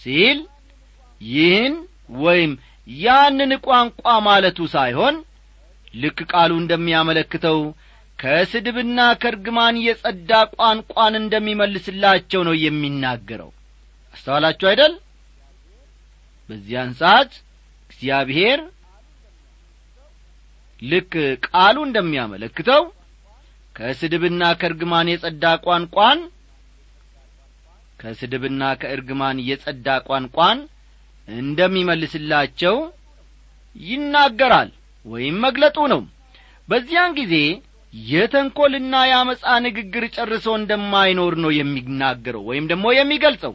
ሲል 0.00 0.38
ይህን 1.20 1.74
ወይም 2.20 2.52
ያንን 2.88 3.52
ቋንቋ 3.66 4.04
ማለቱ 4.26 4.58
ሳይሆን 4.74 5.16
ልክ 5.94 6.18
ቃሉ 6.32 6.52
እንደሚያመለክተው 6.60 7.58
ከስድብና 8.18 9.00
ከርግማን 9.22 9.76
የጸዳ 9.84 10.30
ቋንቋን 10.54 11.14
እንደሚመልስላቸው 11.20 12.40
ነው 12.48 12.54
የሚናገረው። 12.62 13.50
አስተዋላችሁ 14.14 14.66
አይደል? 14.70 14.94
በዚያን 16.48 16.90
ሰዓት 17.00 17.32
እግዚአብሔር 17.98 18.60
ልክ 20.82 21.12
ቃሉ 21.46 21.76
እንደሚያመለክተው 21.86 22.82
ከስድብና 23.76 24.42
ከእርግማን 24.60 25.08
የጸዳ 25.12 25.44
ቋንቋን 25.64 26.20
ከስድብና 28.00 28.62
ከእርግማን 28.80 29.38
የጸዳ 29.48 29.96
ቋንቋን 30.08 30.58
እንደሚመልስላቸው 31.28 32.76
ይናገራል 33.80 34.70
ወይም 35.06 35.36
መግለጡ 35.46 35.78
ነው። 35.94 36.02
በዚያን 36.68 37.16
ጊዜ 37.18 37.34
የተንኰልና 37.94 38.94
የአመፃ 39.10 39.44
ንግግር 39.66 40.04
ጨርሶ 40.16 40.46
እንደማይኖር 40.58 41.34
ነው 41.44 41.52
የሚናገረው 41.58 42.42
ወይም 42.50 42.64
ደግሞ 42.72 42.86
የሚገልጸው። 42.96 43.54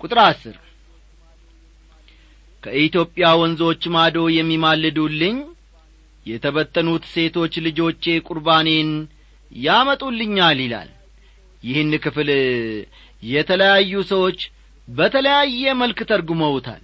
ቁጥር 0.00 0.20
አስር 0.24 0.56
ከኢትዮጵያ 2.66 3.26
ወንዞች 3.40 3.82
ማዶ 3.94 4.16
የሚማልዱልኝ 4.36 5.36
የተበተኑት 6.26 7.04
ሴቶች 7.12 7.54
ልጆቼ 7.66 8.04
ቁርባኔን 8.28 8.88
ያመጡልኛል 9.52 10.58
ይላል። 10.64 10.88
ይህን 11.62 11.92
ክፍል 12.04 12.30
የተለያዩ 13.22 13.92
ሰዎች 14.10 14.40
በተለያየ 14.88 15.74
መልክ 15.82 16.00
ተርጉመውታል። 16.10 16.82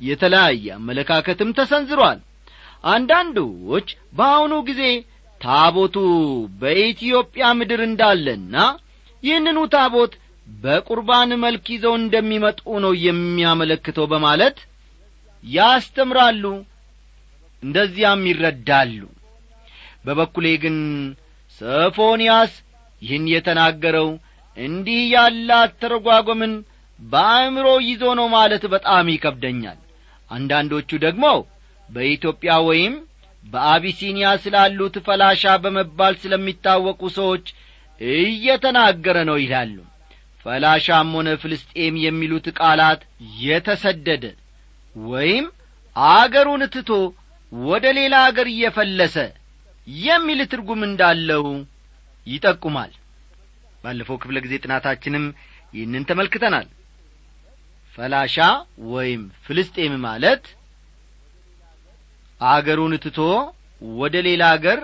የተለያየ 0.00 0.66
አመለካከትም 0.76 1.50
ተሰንዝሯል። 1.58 2.20
አንዳንዶች 2.94 3.88
በአሁኑ 4.18 4.54
ጊዜ 4.68 4.82
ታቦቱ 5.40 5.96
በኢትዮጵያ 6.60 7.44
ምድር 7.58 7.80
እንዳለና 7.88 8.54
ይህንኑ 9.22 9.58
ታቦት 9.74 10.12
በቁርባን 10.46 11.30
መልክ 11.44 11.66
ይዘው 11.74 11.94
እንደሚመጡ 12.00 12.60
ነው 12.84 12.92
የሚያመለክተው 13.06 14.06
በማለት 14.12 14.58
ያስተምራሉ 15.46 16.44
እንደዚያም 17.62 18.22
ይረዳሉ። 18.30 19.00
በበኩሌ 20.04 20.46
ግን 20.64 20.76
ሰፎንያስ 21.60 22.52
ይህን 23.02 23.24
የተናገረው 23.32 24.08
እንዲህ 24.56 25.00
ያለ 25.14 25.48
አተረጓጐምን 25.62 26.52
በአእምሮ 26.98 27.66
ይዞ 27.86 28.02
ነው 28.18 28.28
ማለት 28.36 28.62
በጣም 28.74 29.06
ይከብደኛል። 29.14 29.78
አንዳንዶቹ 30.30 30.90
ደግሞ 31.04 31.24
በኢትዮጵያ 31.88 32.52
ወይም 32.68 32.94
በአቢሲኒያ 33.44 34.28
ስላሉት 34.44 34.94
ፈላሻ 35.06 35.52
በመባል 35.64 36.14
ስለሚታወቁ 36.22 37.00
ሰዎች 37.18 37.46
እየተናገረ 38.00 39.18
ነው 39.28 39.36
ይላሉ። 39.42 39.76
ፈላሻም 40.46 41.12
ሆነ 41.16 41.28
ፍልስጤም 41.42 41.94
የሚሉት 42.04 42.46
ቃላት 42.58 43.00
የተሰደደ 43.42 44.24
ወይም 44.96 45.46
አገሩን 45.96 46.62
ትቶ 46.74 46.90
ወደ 47.52 47.86
ሌላ 47.98 48.14
አገር 48.28 48.46
እየፈለሰ 48.52 49.16
የሚል 49.86 50.40
ትርጉም 50.52 50.80
እንዳለው 50.88 51.44
ይጠቁማል። 52.26 52.92
ባለፈው 53.84 54.16
ክፍለ 54.22 54.36
ጊዜ 54.44 54.54
ጥናታችንም 54.64 55.24
ይህንን 55.74 56.06
ተመልክተናል። 56.08 56.66
ፈላሻ 57.98 58.36
ወይም 58.92 59.22
ፍልስጤም 59.44 59.94
ማለት 60.06 60.44
አገሩን 62.40 62.94
ትቶ 63.04 63.18
ወደ 63.98 64.16
ሌላ 64.26 64.44
አገር 64.56 64.80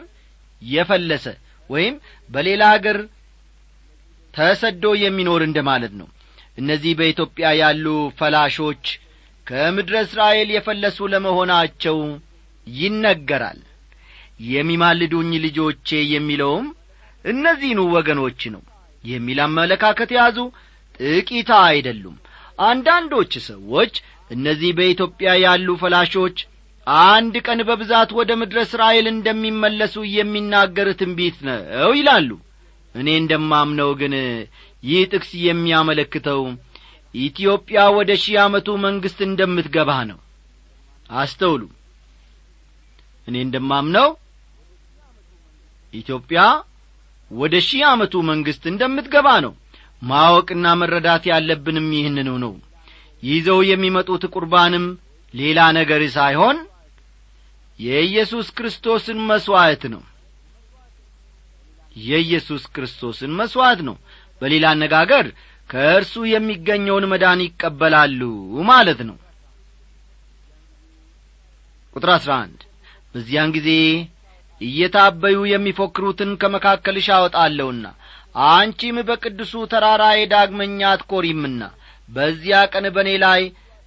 የፈለሰ 0.62 1.26
ወይም 1.70 1.94
በሌላ 2.30 2.62
አገር 2.76 2.98
ተሰዶ 4.34 4.84
የሚኖር 5.02 5.40
እንደ 5.46 5.58
ማለት 5.68 5.92
ነው። 6.00 6.08
እነዚህ 6.58 6.92
በኢትዮጵያ 6.98 7.48
ያሉ 7.60 7.86
ፈላሾች 8.18 8.84
ከምድረ 9.46 9.94
እስራኤል 10.06 10.48
የፈለሱ 10.54 10.98
ለመሆናቸው 11.12 11.98
ይነገራል። 12.66 13.60
የሚማልዱኝ 14.48 15.30
ልጆቼ 15.44 15.88
የሚለውም 16.12 16.66
እነዚህኑ 17.24 17.80
ወገኖች 17.94 18.40
ነው። 18.54 18.62
የሚል 19.04 19.38
አመለካከት 19.46 20.10
የያዙ 20.14 20.38
ጥቂታ 21.00 21.50
አይደሉም። 21.68 22.16
አንዳንዶች 22.64 23.32
ሰዎች 23.48 23.94
እነዚህ 24.30 24.70
በኢትዮጵያ 24.78 25.30
ያሉ 25.44 25.68
ፈላሾች 25.82 26.38
አንድ 27.06 27.34
ቀን 27.46 27.60
በብዛት 27.68 28.10
ወደ 28.18 28.30
ምድረ 28.40 28.58
እስራኤል 28.66 29.06
እንደሚመለሱ 29.10 29.96
የሚናገር 30.14 30.88
ትንቢት 31.00 31.36
ነው 31.48 31.92
ይላሉ። 31.98 32.30
እኔ 32.94 33.08
እንደማምነው 33.20 33.90
ግን 34.00 34.14
ይህ 34.82 35.02
ጥቅስ 35.12 35.30
የሚያመለክተው 35.44 36.40
ኢትዮጵያ 37.14 37.78
ወደ 37.96 38.10
ሺህ 38.22 38.36
ዓመቱ 38.42 38.68
መንግሥት 38.84 39.18
እንደምትገባ 39.28 39.90
ነው። 40.10 40.18
አስተውሉ። 41.10 41.62
እኔ 43.28 43.34
እንደማምነው 43.46 44.08
ኢትዮጵያ 45.94 46.40
ወደ 47.30 47.54
ሺህ 47.66 47.82
ዓመቱ 47.90 48.14
መንግሥት 48.30 48.64
እንደምትገባ 48.70 49.28
ነው። 49.44 49.52
ማወቅና 50.02 50.66
መረዳት 50.80 51.24
ያለብንም 51.30 51.88
ይህንኑ 51.96 52.30
ነው። 52.44 52.52
ይዘው 53.22 53.60
የሚመጡት 53.68 54.22
ቁርባንም 54.34 54.86
ሌላ 55.34 55.58
ነገር 55.78 56.02
ሳይሆን 56.16 56.56
የኢየሱስ 57.78 58.48
ክርስቶስን 58.56 59.18
መሥዋዕት 59.28 59.84
ነው። 59.92 60.02
የኢየሱስ 61.96 62.64
ክርስቶስን 62.74 63.32
መሥዋዕት 63.38 63.80
ነው። 63.88 63.96
በሌላ 64.42 64.64
አነጋገር 64.74 65.26
ከእርሱ 65.72 66.14
የሚገኘውን 66.30 67.04
መዳን 67.12 67.40
ይቀበላሉ 67.44 68.20
ማለት 68.68 69.00
ነው። 69.08 69.16
ቁጥር 71.96 72.10
አሥራ 72.14 72.32
አንድ 72.44 72.60
በዚያን 73.14 73.50
ጊዜ 73.56 73.70
እየታበዩ 74.60 75.38
የሚፎክሩትን 75.50 76.30
ከመካከልሽ 76.40 77.06
አወጣለሁና 77.16 77.86
አንቺም 78.50 78.98
በቅዱሱ 79.08 79.54
ተራራዬ 79.72 80.20
ዳግመኛ 80.32 80.80
አትኰሪምና 80.90 81.62
በዚያ 82.08 82.60
ቀን 82.72 82.86
በእኔ 82.94 83.10
ላይ 83.24 83.42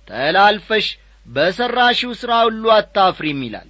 ተላልፈሽ 0.07 0.87
በሠራሽው 1.25 2.11
ሥራ 2.19 2.31
ሁሉ 2.47 2.65
አታፍሪም 2.75 3.39
ይላል። 3.45 3.69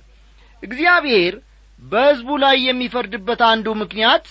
እግዚአብሔር 0.64 1.36
በሕዝቡ 1.84 2.30
ላይ 2.44 2.58
የሚፈርድበት 2.66 3.42
አንዱ 3.50 3.68
ምክንያት 3.82 4.26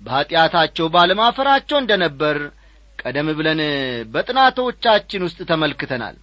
በኀጢአታቸው 0.00 0.86
ባለማፈራቸው 0.94 1.78
እንደ 1.80 1.92
ነበር 2.04 2.36
ቀደም 3.00 3.28
ብለን 3.38 3.60
በጥናቶቻችን 4.14 5.24
ውስጥ 5.26 5.40
ተመልክተናል። 5.50 6.16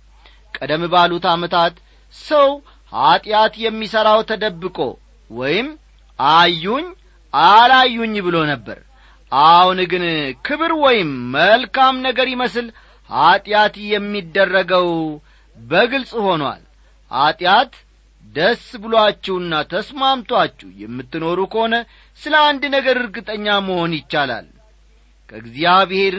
ቀደም 0.53 0.83
ባሉት 0.93 1.25
ዓመታት 1.31 1.75
ሰው 2.15 2.49
ኀጢአት 2.93 3.53
የሚሠራው 3.63 4.19
ተደብቆ 4.29 4.77
ወይም 5.29 5.67
አዩኝ 6.19 6.85
አላዩኝ 7.33 8.13
ብሎ 8.27 8.37
ነበር። 8.51 8.77
አሁን 9.31 9.79
ግን 9.91 10.03
ክብር 10.45 10.71
ወይም 10.83 11.09
መልካም 11.35 11.95
ነገር 12.05 12.27
ይመስል 12.33 12.67
ኀጢአት 13.09 13.75
የሚደረገው 13.91 14.87
በግልጽ 15.57 16.13
ሆኗል። 16.25 16.61
ኀጢአት 17.11 17.73
ደስ 18.25 18.63
ብሎአችሁና 18.83 19.53
ተስማምቶአችሁ 19.71 20.69
የምትኖሩ 20.81 21.39
ከሆነ 21.53 21.75
ስለ 22.21 22.33
አንድ 22.47 22.63
ነገር 22.75 22.95
እርግጠኛ 23.03 23.47
መሆን 23.67 23.93
ይቻላል። 23.97 24.47
ከእግዚአብሔር 25.29 26.15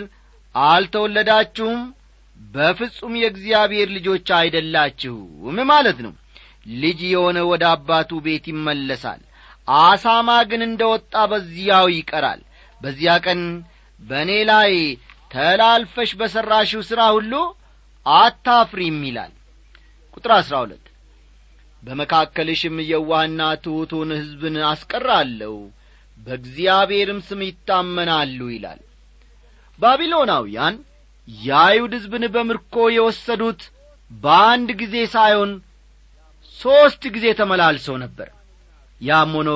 አልተወለዳችሁም 0.64 1.80
በፍጹም 2.50 3.14
የእግዚአብሔር 3.20 3.88
ልጆች 3.96 4.28
አይደላችሁም 4.38 5.56
ማለት 5.70 5.98
ነው። 6.06 6.12
ልጅ 6.76 7.00
የሆነ 7.08 7.38
ወደ 7.50 7.64
አባቱ 7.72 8.10
ቤት 8.24 8.46
ይመለሳል። 8.52 9.20
አሳማ 9.78 10.30
ግን 10.50 10.62
እንደ 10.66 10.82
ወጣ 10.92 11.14
በዚያው 11.30 11.86
ይቀራል። 11.94 12.40
በዚያ 12.80 13.12
ቀን 13.24 13.40
በእኔ 14.00 14.32
ላይ 14.50 14.72
ተላልፈሽ 15.30 16.10
በሠራሽው 16.20 16.82
ሥራ 16.90 17.00
ሁሉ 17.16 17.32
አታፍሪም 18.06 18.98
ይላል። 19.08 19.32
ቁጥር 20.16 20.32
አሥራ 20.36 20.56
ሁለት 20.64 20.84
በመካከልሽም 21.82 22.76
የዋህና 22.90 23.42
ትሑቱን 23.64 24.10
ሕዝብን 24.16 24.56
አስቀራለሁ 24.70 25.54
በእግዚአብሔርም 26.18 27.20
ስም 27.26 27.40
ይታመናሉ 27.46 28.38
ይላል 28.54 28.80
ባቢሎናውያን 29.78 30.74
የአይሁድ 31.28 31.92
ሕዝብን 31.96 32.24
በምርኮ 32.34 32.74
የወሰዱት 32.94 33.60
በአንድ 34.10 34.68
ጊዜ 34.80 34.96
ሳይሆን 35.14 35.50
ሦስት 36.60 37.02
ጊዜ 37.14 37.26
ተመላልሰው 37.40 37.96
ነበር። 38.04 38.28
ያም 39.00 39.32
ሆኖ 39.38 39.50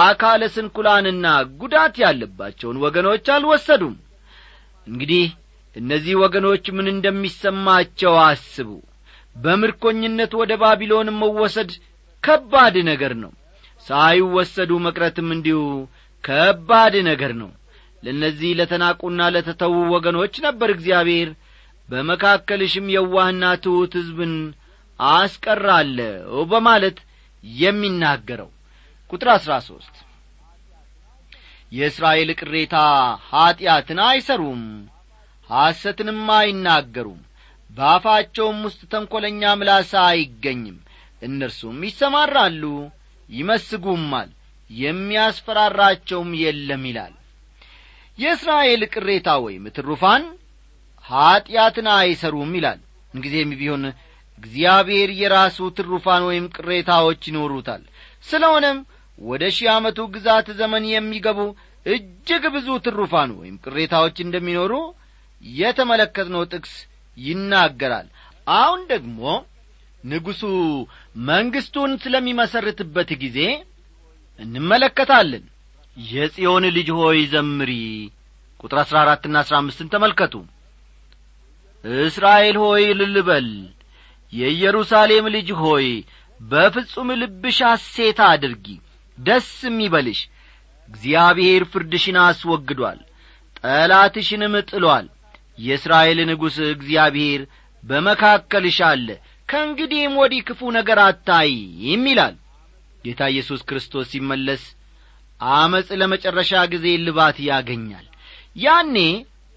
አካለ 0.00 0.42
ስንኩላንና 0.54 1.26
ጉዳት 1.60 1.94
ያለባቸውን 2.02 2.80
ወገኖች 2.84 3.26
አልወሰዱም። 3.36 3.94
እንግዲህ 4.86 5.24
እነዚህ 5.76 6.14
ወገኖች 6.22 6.64
ምን 6.76 6.86
እንደሚሰማቸው 6.92 8.14
አስቡ። 8.24 8.68
በምርኮኝነት 9.36 10.32
ወደ 10.40 10.52
ባቢሎን 10.62 11.08
መወሰድ 11.20 11.70
ከባድ 12.22 12.74
ነገር 12.90 13.12
ነው። 13.22 13.32
ሳይወሰዱ 13.86 14.72
መቅረትም 14.86 15.28
እንዲሁ 15.36 15.60
ከባድ 16.24 16.94
ነገር 17.08 17.32
ነው 17.40 17.50
ለእነዚህ 18.02 18.50
ለተናቁና 18.58 19.22
ለተተዉ 19.34 19.74
ወገኖች 19.92 20.34
ነበር 20.46 20.70
እግዚአብሔር። 20.74 21.30
በመካከልሽም 21.88 22.86
የዋህና 22.94 23.44
ትሑት 23.62 23.92
ሕዝብን 23.98 24.34
አስቀራለሁ 25.00 26.42
በማለት 26.50 26.98
የሚናገረው። 27.44 28.50
ቁጥር 29.10 29.28
አሥራ 29.34 29.52
ሦስት 29.66 29.94
የእስራኤል 31.72 32.30
ቅሬታ 32.40 32.76
ኀጢአትን 33.28 34.00
አይሰሩም 34.06 34.62
ሐሰትንም 35.50 36.22
አይናገሩም 36.36 37.20
በአፋቸውም 37.70 38.58
ውስጥ 38.66 38.80
ተንኰለኛ 38.92 39.52
ምላሳ 39.58 39.92
አይገኝም። 40.08 40.78
እነርሱም 41.22 41.78
ይሰማራሉ 41.88 42.62
ይመስጉማል 43.28 44.30
የሚያስፈራራቸውም 44.70 46.30
የለም 46.42 46.84
ይላል 46.88 47.14
የእስራኤል 48.22 48.82
ቅሬታ 48.94 49.28
ወይም 49.44 49.64
ትሩፋን 49.76 50.22
ኀጢአትን 51.04 51.86
አይሰሩም 51.94 52.52
ይላል። 52.58 52.80
እንጊዜም 53.14 53.52
ቢሆን 53.60 53.84
እግዚአብሔር 54.38 55.10
የራሱ 55.20 55.58
ትሩፋን 55.78 56.22
ወይም 56.28 56.46
ቅሬታዎች 56.56 57.20
ይኖሩታል። 57.30 57.82
ስለሆነም 58.24 58.78
ወደ 59.18 59.42
ሺህ 59.56 59.68
ዓመቱ 59.74 59.98
ግዛት 60.14 60.46
ዘመን 60.60 60.84
የሚገቡ 60.90 61.40
እጅግ 61.86 62.44
ብዙ 62.54 62.68
ትሩፋን 62.86 63.30
ወይም 63.40 63.56
ቅሬታዎች 63.64 64.16
እንደሚኖሩ 64.24 64.72
የተመለከትነው 65.42 66.42
ጥቅስ 66.52 66.74
ይናገራል። 67.16 68.08
አሁን 68.46 68.80
ደግሞ 68.92 69.20
ንጉሡ 70.04 70.42
መንግሥቱን 71.28 71.90
ስለሚመሰርትበት 72.02 73.10
ጊዜ 73.22 73.38
እንመለከታለን 74.38 75.44
የጽዮን 75.96 76.64
ልጅ 76.76 76.88
ሆይ 76.98 77.20
ዘምሪ። 77.32 77.72
ቁጥር 78.60 78.78
አሥራ 78.82 78.96
አራትና 79.02 79.36
አሥራ 79.42 79.54
አምስትን 79.62 79.88
ተመልከቱ። 79.92 80.34
እስራኤል 82.02 82.56
ሆይ 82.62 82.84
ልልበል 82.98 83.48
የኢየሩሳሌም 84.32 85.26
ልጅ 85.34 85.48
ሆይ 85.62 85.86
በፍጹም 86.40 87.08
ልብሽ 87.20 87.58
ሐሴት 87.68 88.20
አድርጊ 88.28 88.66
ደስም 89.18 89.76
ይበልሽ። 89.84 90.20
እግዚአብሔር 90.88 91.62
ፍርድሽን 91.72 92.16
አስወግዷል 92.22 93.00
ጠላትሽንም 93.60 94.54
ጥሏል። 94.70 95.06
የእስራኤል 95.58 96.18
ንጉሥ 96.30 96.56
እግዚአብሔር 96.74 97.42
በመካከልሽ 97.82 98.78
አለ 98.88 99.08
ከእንግዲህም 99.48 100.14
ወዲህ 100.20 100.42
ክፉ 100.48 100.70
ነገር 100.78 100.98
አታይም 101.04 102.04
ይላል። 102.10 102.34
ጌታ 103.04 103.22
ኢየሱስ 103.32 103.60
ክርስቶስ 103.68 104.06
ሲመለስ 104.12 104.62
አመፅ 105.52 105.88
ለመጨረሻ 106.00 106.52
ጊዜ 106.72 106.86
ልባት 107.04 107.36
ያገኛል። 107.48 108.06
ያኔ 108.56 108.96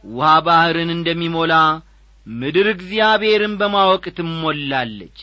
ውሃ 0.04 0.32
ባሕርን 0.46 0.92
እንደሚሞላ 0.96 1.54
ምድር 2.28 2.68
እግዚአብሔርን 2.74 3.54
በማወቅ 3.60 4.04
ትሞላለች። 4.18 5.18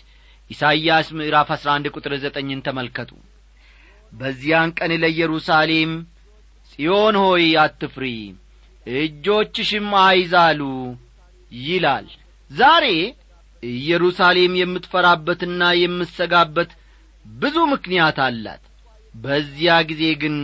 ኢሳይያስ 0.50 1.08
ምዕራፍ 1.18 1.48
አሥራ 1.54 1.68
አንድ 1.76 1.86
ቁጥር 1.94 2.12
ዘጠኝን 2.24 2.64
ተመልከቱ። 2.66 3.10
በዚያን 4.12 4.70
ቀን 4.78 4.92
ለኢየሩሳሌም 5.02 5.92
ጽዮን 6.70 7.16
ሆይ 7.22 7.44
አትፍሪ 7.62 8.06
እጆችሽም 8.96 9.88
አይዛሉ 10.02 10.60
ይላል። 11.52 12.06
ዛሬ 12.50 12.86
ኢየሩሳሌም 13.62 14.52
የምትፈራበትና 14.60 15.62
የምትሰጋበት 15.80 16.70
ብዙ 17.24 17.56
ምክንያት 17.72 18.18
አላት 18.24 18.62
በዚያ 19.14 19.72
ጊዜ 19.88 20.04
ግን 20.22 20.36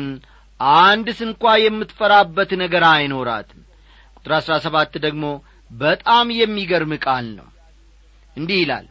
አንድ 0.80 1.06
ስንኳ 1.18 1.52
የምትፈራበት 1.60 2.50
ነገር 2.62 2.84
አይኖራትም። 2.90 3.60
ቁጥር 4.16 4.32
አሥራ 4.38 4.54
ሰባት 4.64 4.92
ደግሞ 5.04 5.24
በጣም 5.70 6.26
የሚገርም 6.38 6.92
ቃል 7.04 7.26
ነው። 7.38 7.48
እንዲህ 8.36 8.58
ይላል 8.62 8.86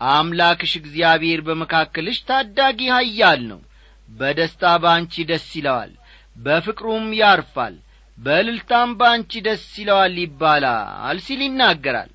አምላክሽ 0.00 0.72
እግዚአብሔር 0.80 1.40
በመካከልሽ 1.46 2.18
ታዳጊ 2.28 2.80
ኀያል 2.94 3.40
ነው። 3.50 3.60
በደስታ 4.08 4.64
በአንቺ 4.82 5.24
ደስ 5.28 5.48
ይለዋል 5.58 5.90
በፍቅሩም 6.36 7.06
ያርፋል 7.18 7.74
በእልልታም 8.18 8.90
በአንቺ 8.98 9.40
ደስ 9.46 9.66
ይለዋል 9.80 10.14
ይባላል 10.22 11.18
ሲል 11.26 11.42
ይናገራል። 11.46 12.10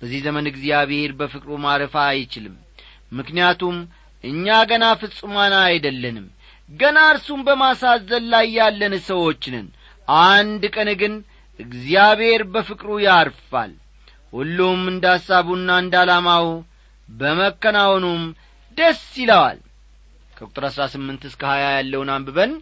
በዚህ 0.00 0.20
ዘመን 0.26 0.46
እግዚአብሔር 0.50 1.10
በፍቅሩ 1.18 1.50
ማረፍ 1.62 1.94
አይችልም 2.04 2.56
ምክንያቱም 3.12 3.76
እኛ 4.24 4.56
ገና 4.70 4.84
ፍጹማን 5.00 5.54
አይደለንም 5.62 6.26
ገና 6.68 6.98
እርሱን 7.10 7.40
በማሳዘን 7.46 8.24
ላይ 8.32 8.46
ያለን 8.56 8.94
ሰዎች 9.08 9.42
ነን። 9.54 9.66
አንድ 10.26 10.62
ቀን 10.74 10.88
ግን 11.00 11.14
እግዚአብሔር 11.60 12.42
በፍቅሩ 12.54 12.88
ያርፋል። 13.04 13.72
ሁሉም 14.32 14.80
እንደ 14.92 15.04
ሐሳቡና 15.14 15.70
እንደ 15.82 15.94
ዓላማው 16.02 16.46
በመከናወኑም 17.08 18.22
ደስ 18.78 19.02
ይለዋል። 19.22 19.58
ከቁጥር 20.36 20.64
አሥራ 20.68 20.84
ስምንት 20.94 21.22
እስከ 21.28 21.42
ሀያ 21.52 21.66
ያለውን 21.76 22.10
አንብበን 22.14 22.52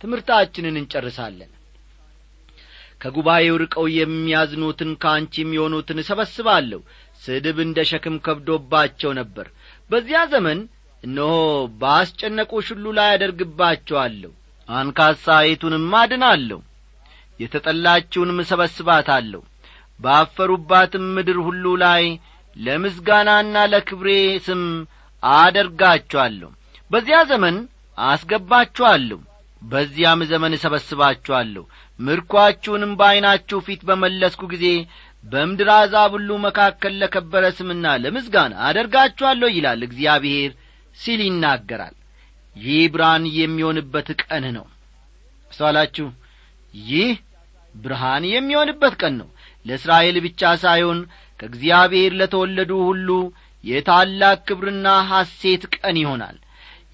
ትምህርታችንን 0.00 0.78
እንጨርሳለን። 0.80 1.50
ከጉባኤው 3.00 3.56
ርቀው 3.62 3.86
የሚያዝኑትን 3.96 4.90
ከአንቺ 5.02 5.34
የሚሆኑትን 5.42 6.00
እሰበስባለሁ። 6.02 6.80
ስድብ 7.22 7.58
እንደ 7.64 7.78
ሸክም 7.90 8.16
ከብዶባቸው 8.26 9.10
ነበር። 9.20 9.46
በዚያ 9.90 10.20
ዘመን 10.32 10.58
እነሆ 11.04 11.32
በአስጨነቁሽ 11.80 12.68
ሁሉ 12.74 12.86
ላይ 12.98 13.08
አደርግባቸዋለሁ 13.14 14.32
አንካሳይቱንም 14.68 15.86
አድናለሁ 16.00 16.58
የተጠላችውንም 17.40 18.40
እሰበስባታለሁ 18.42 19.40
ባፈሩባትም 20.00 21.06
ምድር 21.16 21.38
ሁሉ 21.46 21.64
ላይ 21.84 22.04
ለምስጋናና 22.56 23.56
ለክብሬ 23.72 24.10
ስም 24.46 24.62
አደርጋችኋለሁ 25.22 26.50
በዚያ 26.90 27.18
ዘመን 27.30 27.56
አስገባችኋለሁ 27.98 29.18
በዚያም 29.62 30.20
ዘመን 30.30 30.52
እሰበስባችኋለሁ። 30.56 31.62
ምርኳችሁንም 31.98 32.92
በዐይናችሁ 33.00 33.58
ፊት 33.66 33.80
በመለስኩ 33.88 34.42
ጊዜ 34.52 34.66
በምድር 35.24 35.68
አሕዛብ 35.76 36.10
ሁሉ 36.16 36.30
መካከል 36.44 36.92
ለከበረ 37.00 37.44
ስምና 37.56 37.94
ለምስጋና 38.02 38.54
አደርጋችኋለሁ 38.68 39.48
ይላል 39.56 39.80
እግዚአብሔር 39.88 40.52
ሲል 40.98 41.20
ይናገራል። 41.26 41.96
ይህ 42.56 42.82
ብርሃን 42.94 43.24
የሚሆንበት 43.38 44.08
ቀን 44.22 44.44
ነው። 44.56 44.66
እስተዋላችሁ 45.50 46.06
ይህ 46.74 47.10
ብርሃን 47.74 48.24
የሚሆንበት 48.32 48.94
ቀን 49.00 49.14
ነው። 49.20 49.28
ለእስራኤል 49.66 50.16
ብቻ 50.24 50.50
ሳይሆን 50.62 50.98
ከእግዚአብሔር 51.40 52.12
ለተወለዱ 52.20 52.72
ሁሉ 52.88 53.08
የታላቅ 53.64 54.38
ክብርና 54.48 54.88
ሐሴት 55.10 55.62
ቀን 55.76 55.96
ይሆናል። 56.02 56.36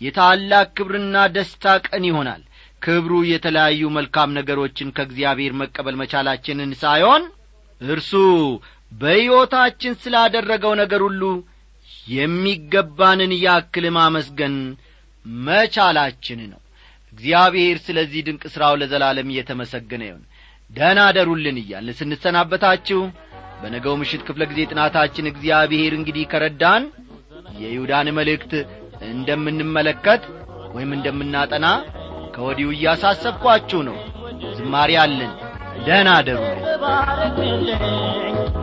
የታላቅ 0.00 0.66
ክብርና 0.76 1.16
ደስታ 1.34 1.74
ቀን 1.86 2.04
ይሆናል። 2.08 2.42
ክብሩ 2.82 3.12
የተለያዩ 3.28 3.82
መልካም 3.96 4.30
ነገሮችን 4.38 4.88
ከእግዚአብሔር 4.96 5.52
መቀበል 5.60 5.96
መቻላችንን 6.00 6.72
ሳይሆን 6.82 7.22
እርሱ 7.80 8.12
በሕይወታችን 8.92 9.98
ስላደረገው 10.02 10.72
ነገር 10.80 11.00
ሁሉ 11.06 11.22
የሚገባንን 12.06 13.32
ያክል 13.44 13.84
ማመስገን 13.96 14.54
መቻላችን 15.44 16.40
ነው። 16.52 16.60
እግዚአብሔር 17.12 17.76
ስለዚህ 17.84 18.20
ድንቅ 18.26 18.42
ሥራው 18.54 18.74
ለዘላለም 18.80 19.28
እየተመሰገነ 19.32 20.02
ይሁን። 20.08 20.22
ደህና 20.70 21.00
አደሩልን 21.08 21.58
እያልን 21.62 21.96
ስንሰናበታችሁ 21.98 23.00
በነገው 23.60 23.94
ምሽት 24.00 24.22
ክፍለ 24.26 24.42
ጊዜ 24.50 24.60
ጥናታችን 24.70 25.30
እግዚአብሔር 25.32 25.92
እንግዲህ 25.98 26.24
ከረዳን 26.32 26.84
የይሁዳን 27.58 28.08
መልእክት 28.18 28.52
እንደምንመለከት 29.08 30.22
ወይም 30.74 30.90
እንደምናጠና 30.96 31.66
ከወዲሁ 32.34 32.68
እያሳሰብኳችሁ 32.74 33.80
ነው። 33.88 33.96
ዝማሪ 34.58 34.92
አለን። 35.02 35.32
ደህና 35.86 36.08
አደሩልን 36.18 36.60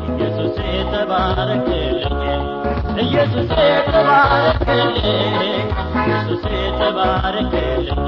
ኢየሱስ 0.10 0.58
ተባረክልኝ 0.94 2.44
ኢየሱስ 3.02 3.50
ተባረክልኝ 3.88 5.06
ኢየሱስ 6.02 6.44
ተባረክልኝ 6.80 8.02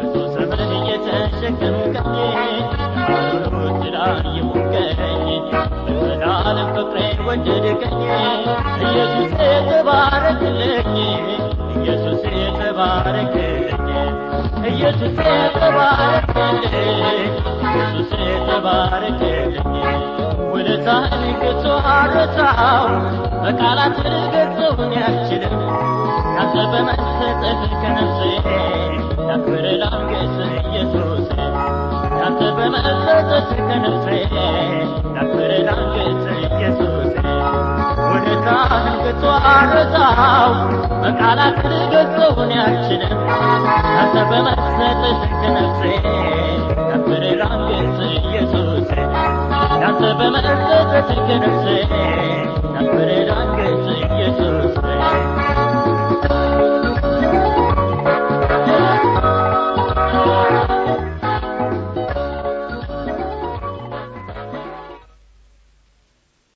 ብዙ 0.00 0.14
ዘመን 0.34 0.70
እየተሸከምከኝ 0.78 2.14
ላይ 3.96 4.16
የሞቀኝ 4.36 5.26
በዘላለም 5.86 6.68
ፍቅሬ 6.76 6.96
ወደድከኝ። 7.26 8.00
ኢየሱስ 8.86 9.32
ተባረክልኝ 9.68 10.94
ኢየሱስ 11.76 12.22
ተባረክልኝ 12.58 13.88
ኢየሱስ 14.70 15.16
ተባረክልኝ 15.56 16.84
ኢየሱስ 17.66 18.10
ተባረክልኝ 18.48 19.72
ውለታህን 20.52 21.24
ገጾ 21.40 21.64
አረሳው 21.94 22.86
በቃላት 23.46 23.96
ልገልጸውን 24.06 24.92
ያልችልም። 24.96 25.52
ያንተ 26.36 26.56
በመሰጠት 26.72 27.60
ከነፍሴ 27.82 28.22
ላክብር 29.28 29.66
ላንገስ 29.82 30.34
ኢየሱስ። 30.62 31.28
ያንተ 32.20 32.40
በመሰጠት 32.56 33.30
ከነፍሴ 33.60 34.08
ላክብር 35.16 35.52
ላንገስ 35.68 36.24
ኢየሱስ። 36.40 37.12
ውለታህን 38.08 38.88
ገጾ 39.04 39.22
አረሳው 39.52 40.50
በቃላት 41.02 41.60
ልገልጸውን 41.72 42.52
ያልችልም። 42.58 43.16
ያንተ 43.94 44.16
በመሰጠት 44.32 45.22
ከነፍሴ 45.36 45.82
ላክብር 46.82 47.24
ላንገስ 47.42 47.98
ኢየሱስ። 48.18 48.90
ያንተ 49.82 50.02
በመሰጠት 50.20 50.92
ከነፍሴ 51.20 51.66
That's 52.76 52.88
it 52.88 53.28
same, 53.86 54.12
it's 54.12 54.38
a 54.38 54.52
mistake. 54.52 55.65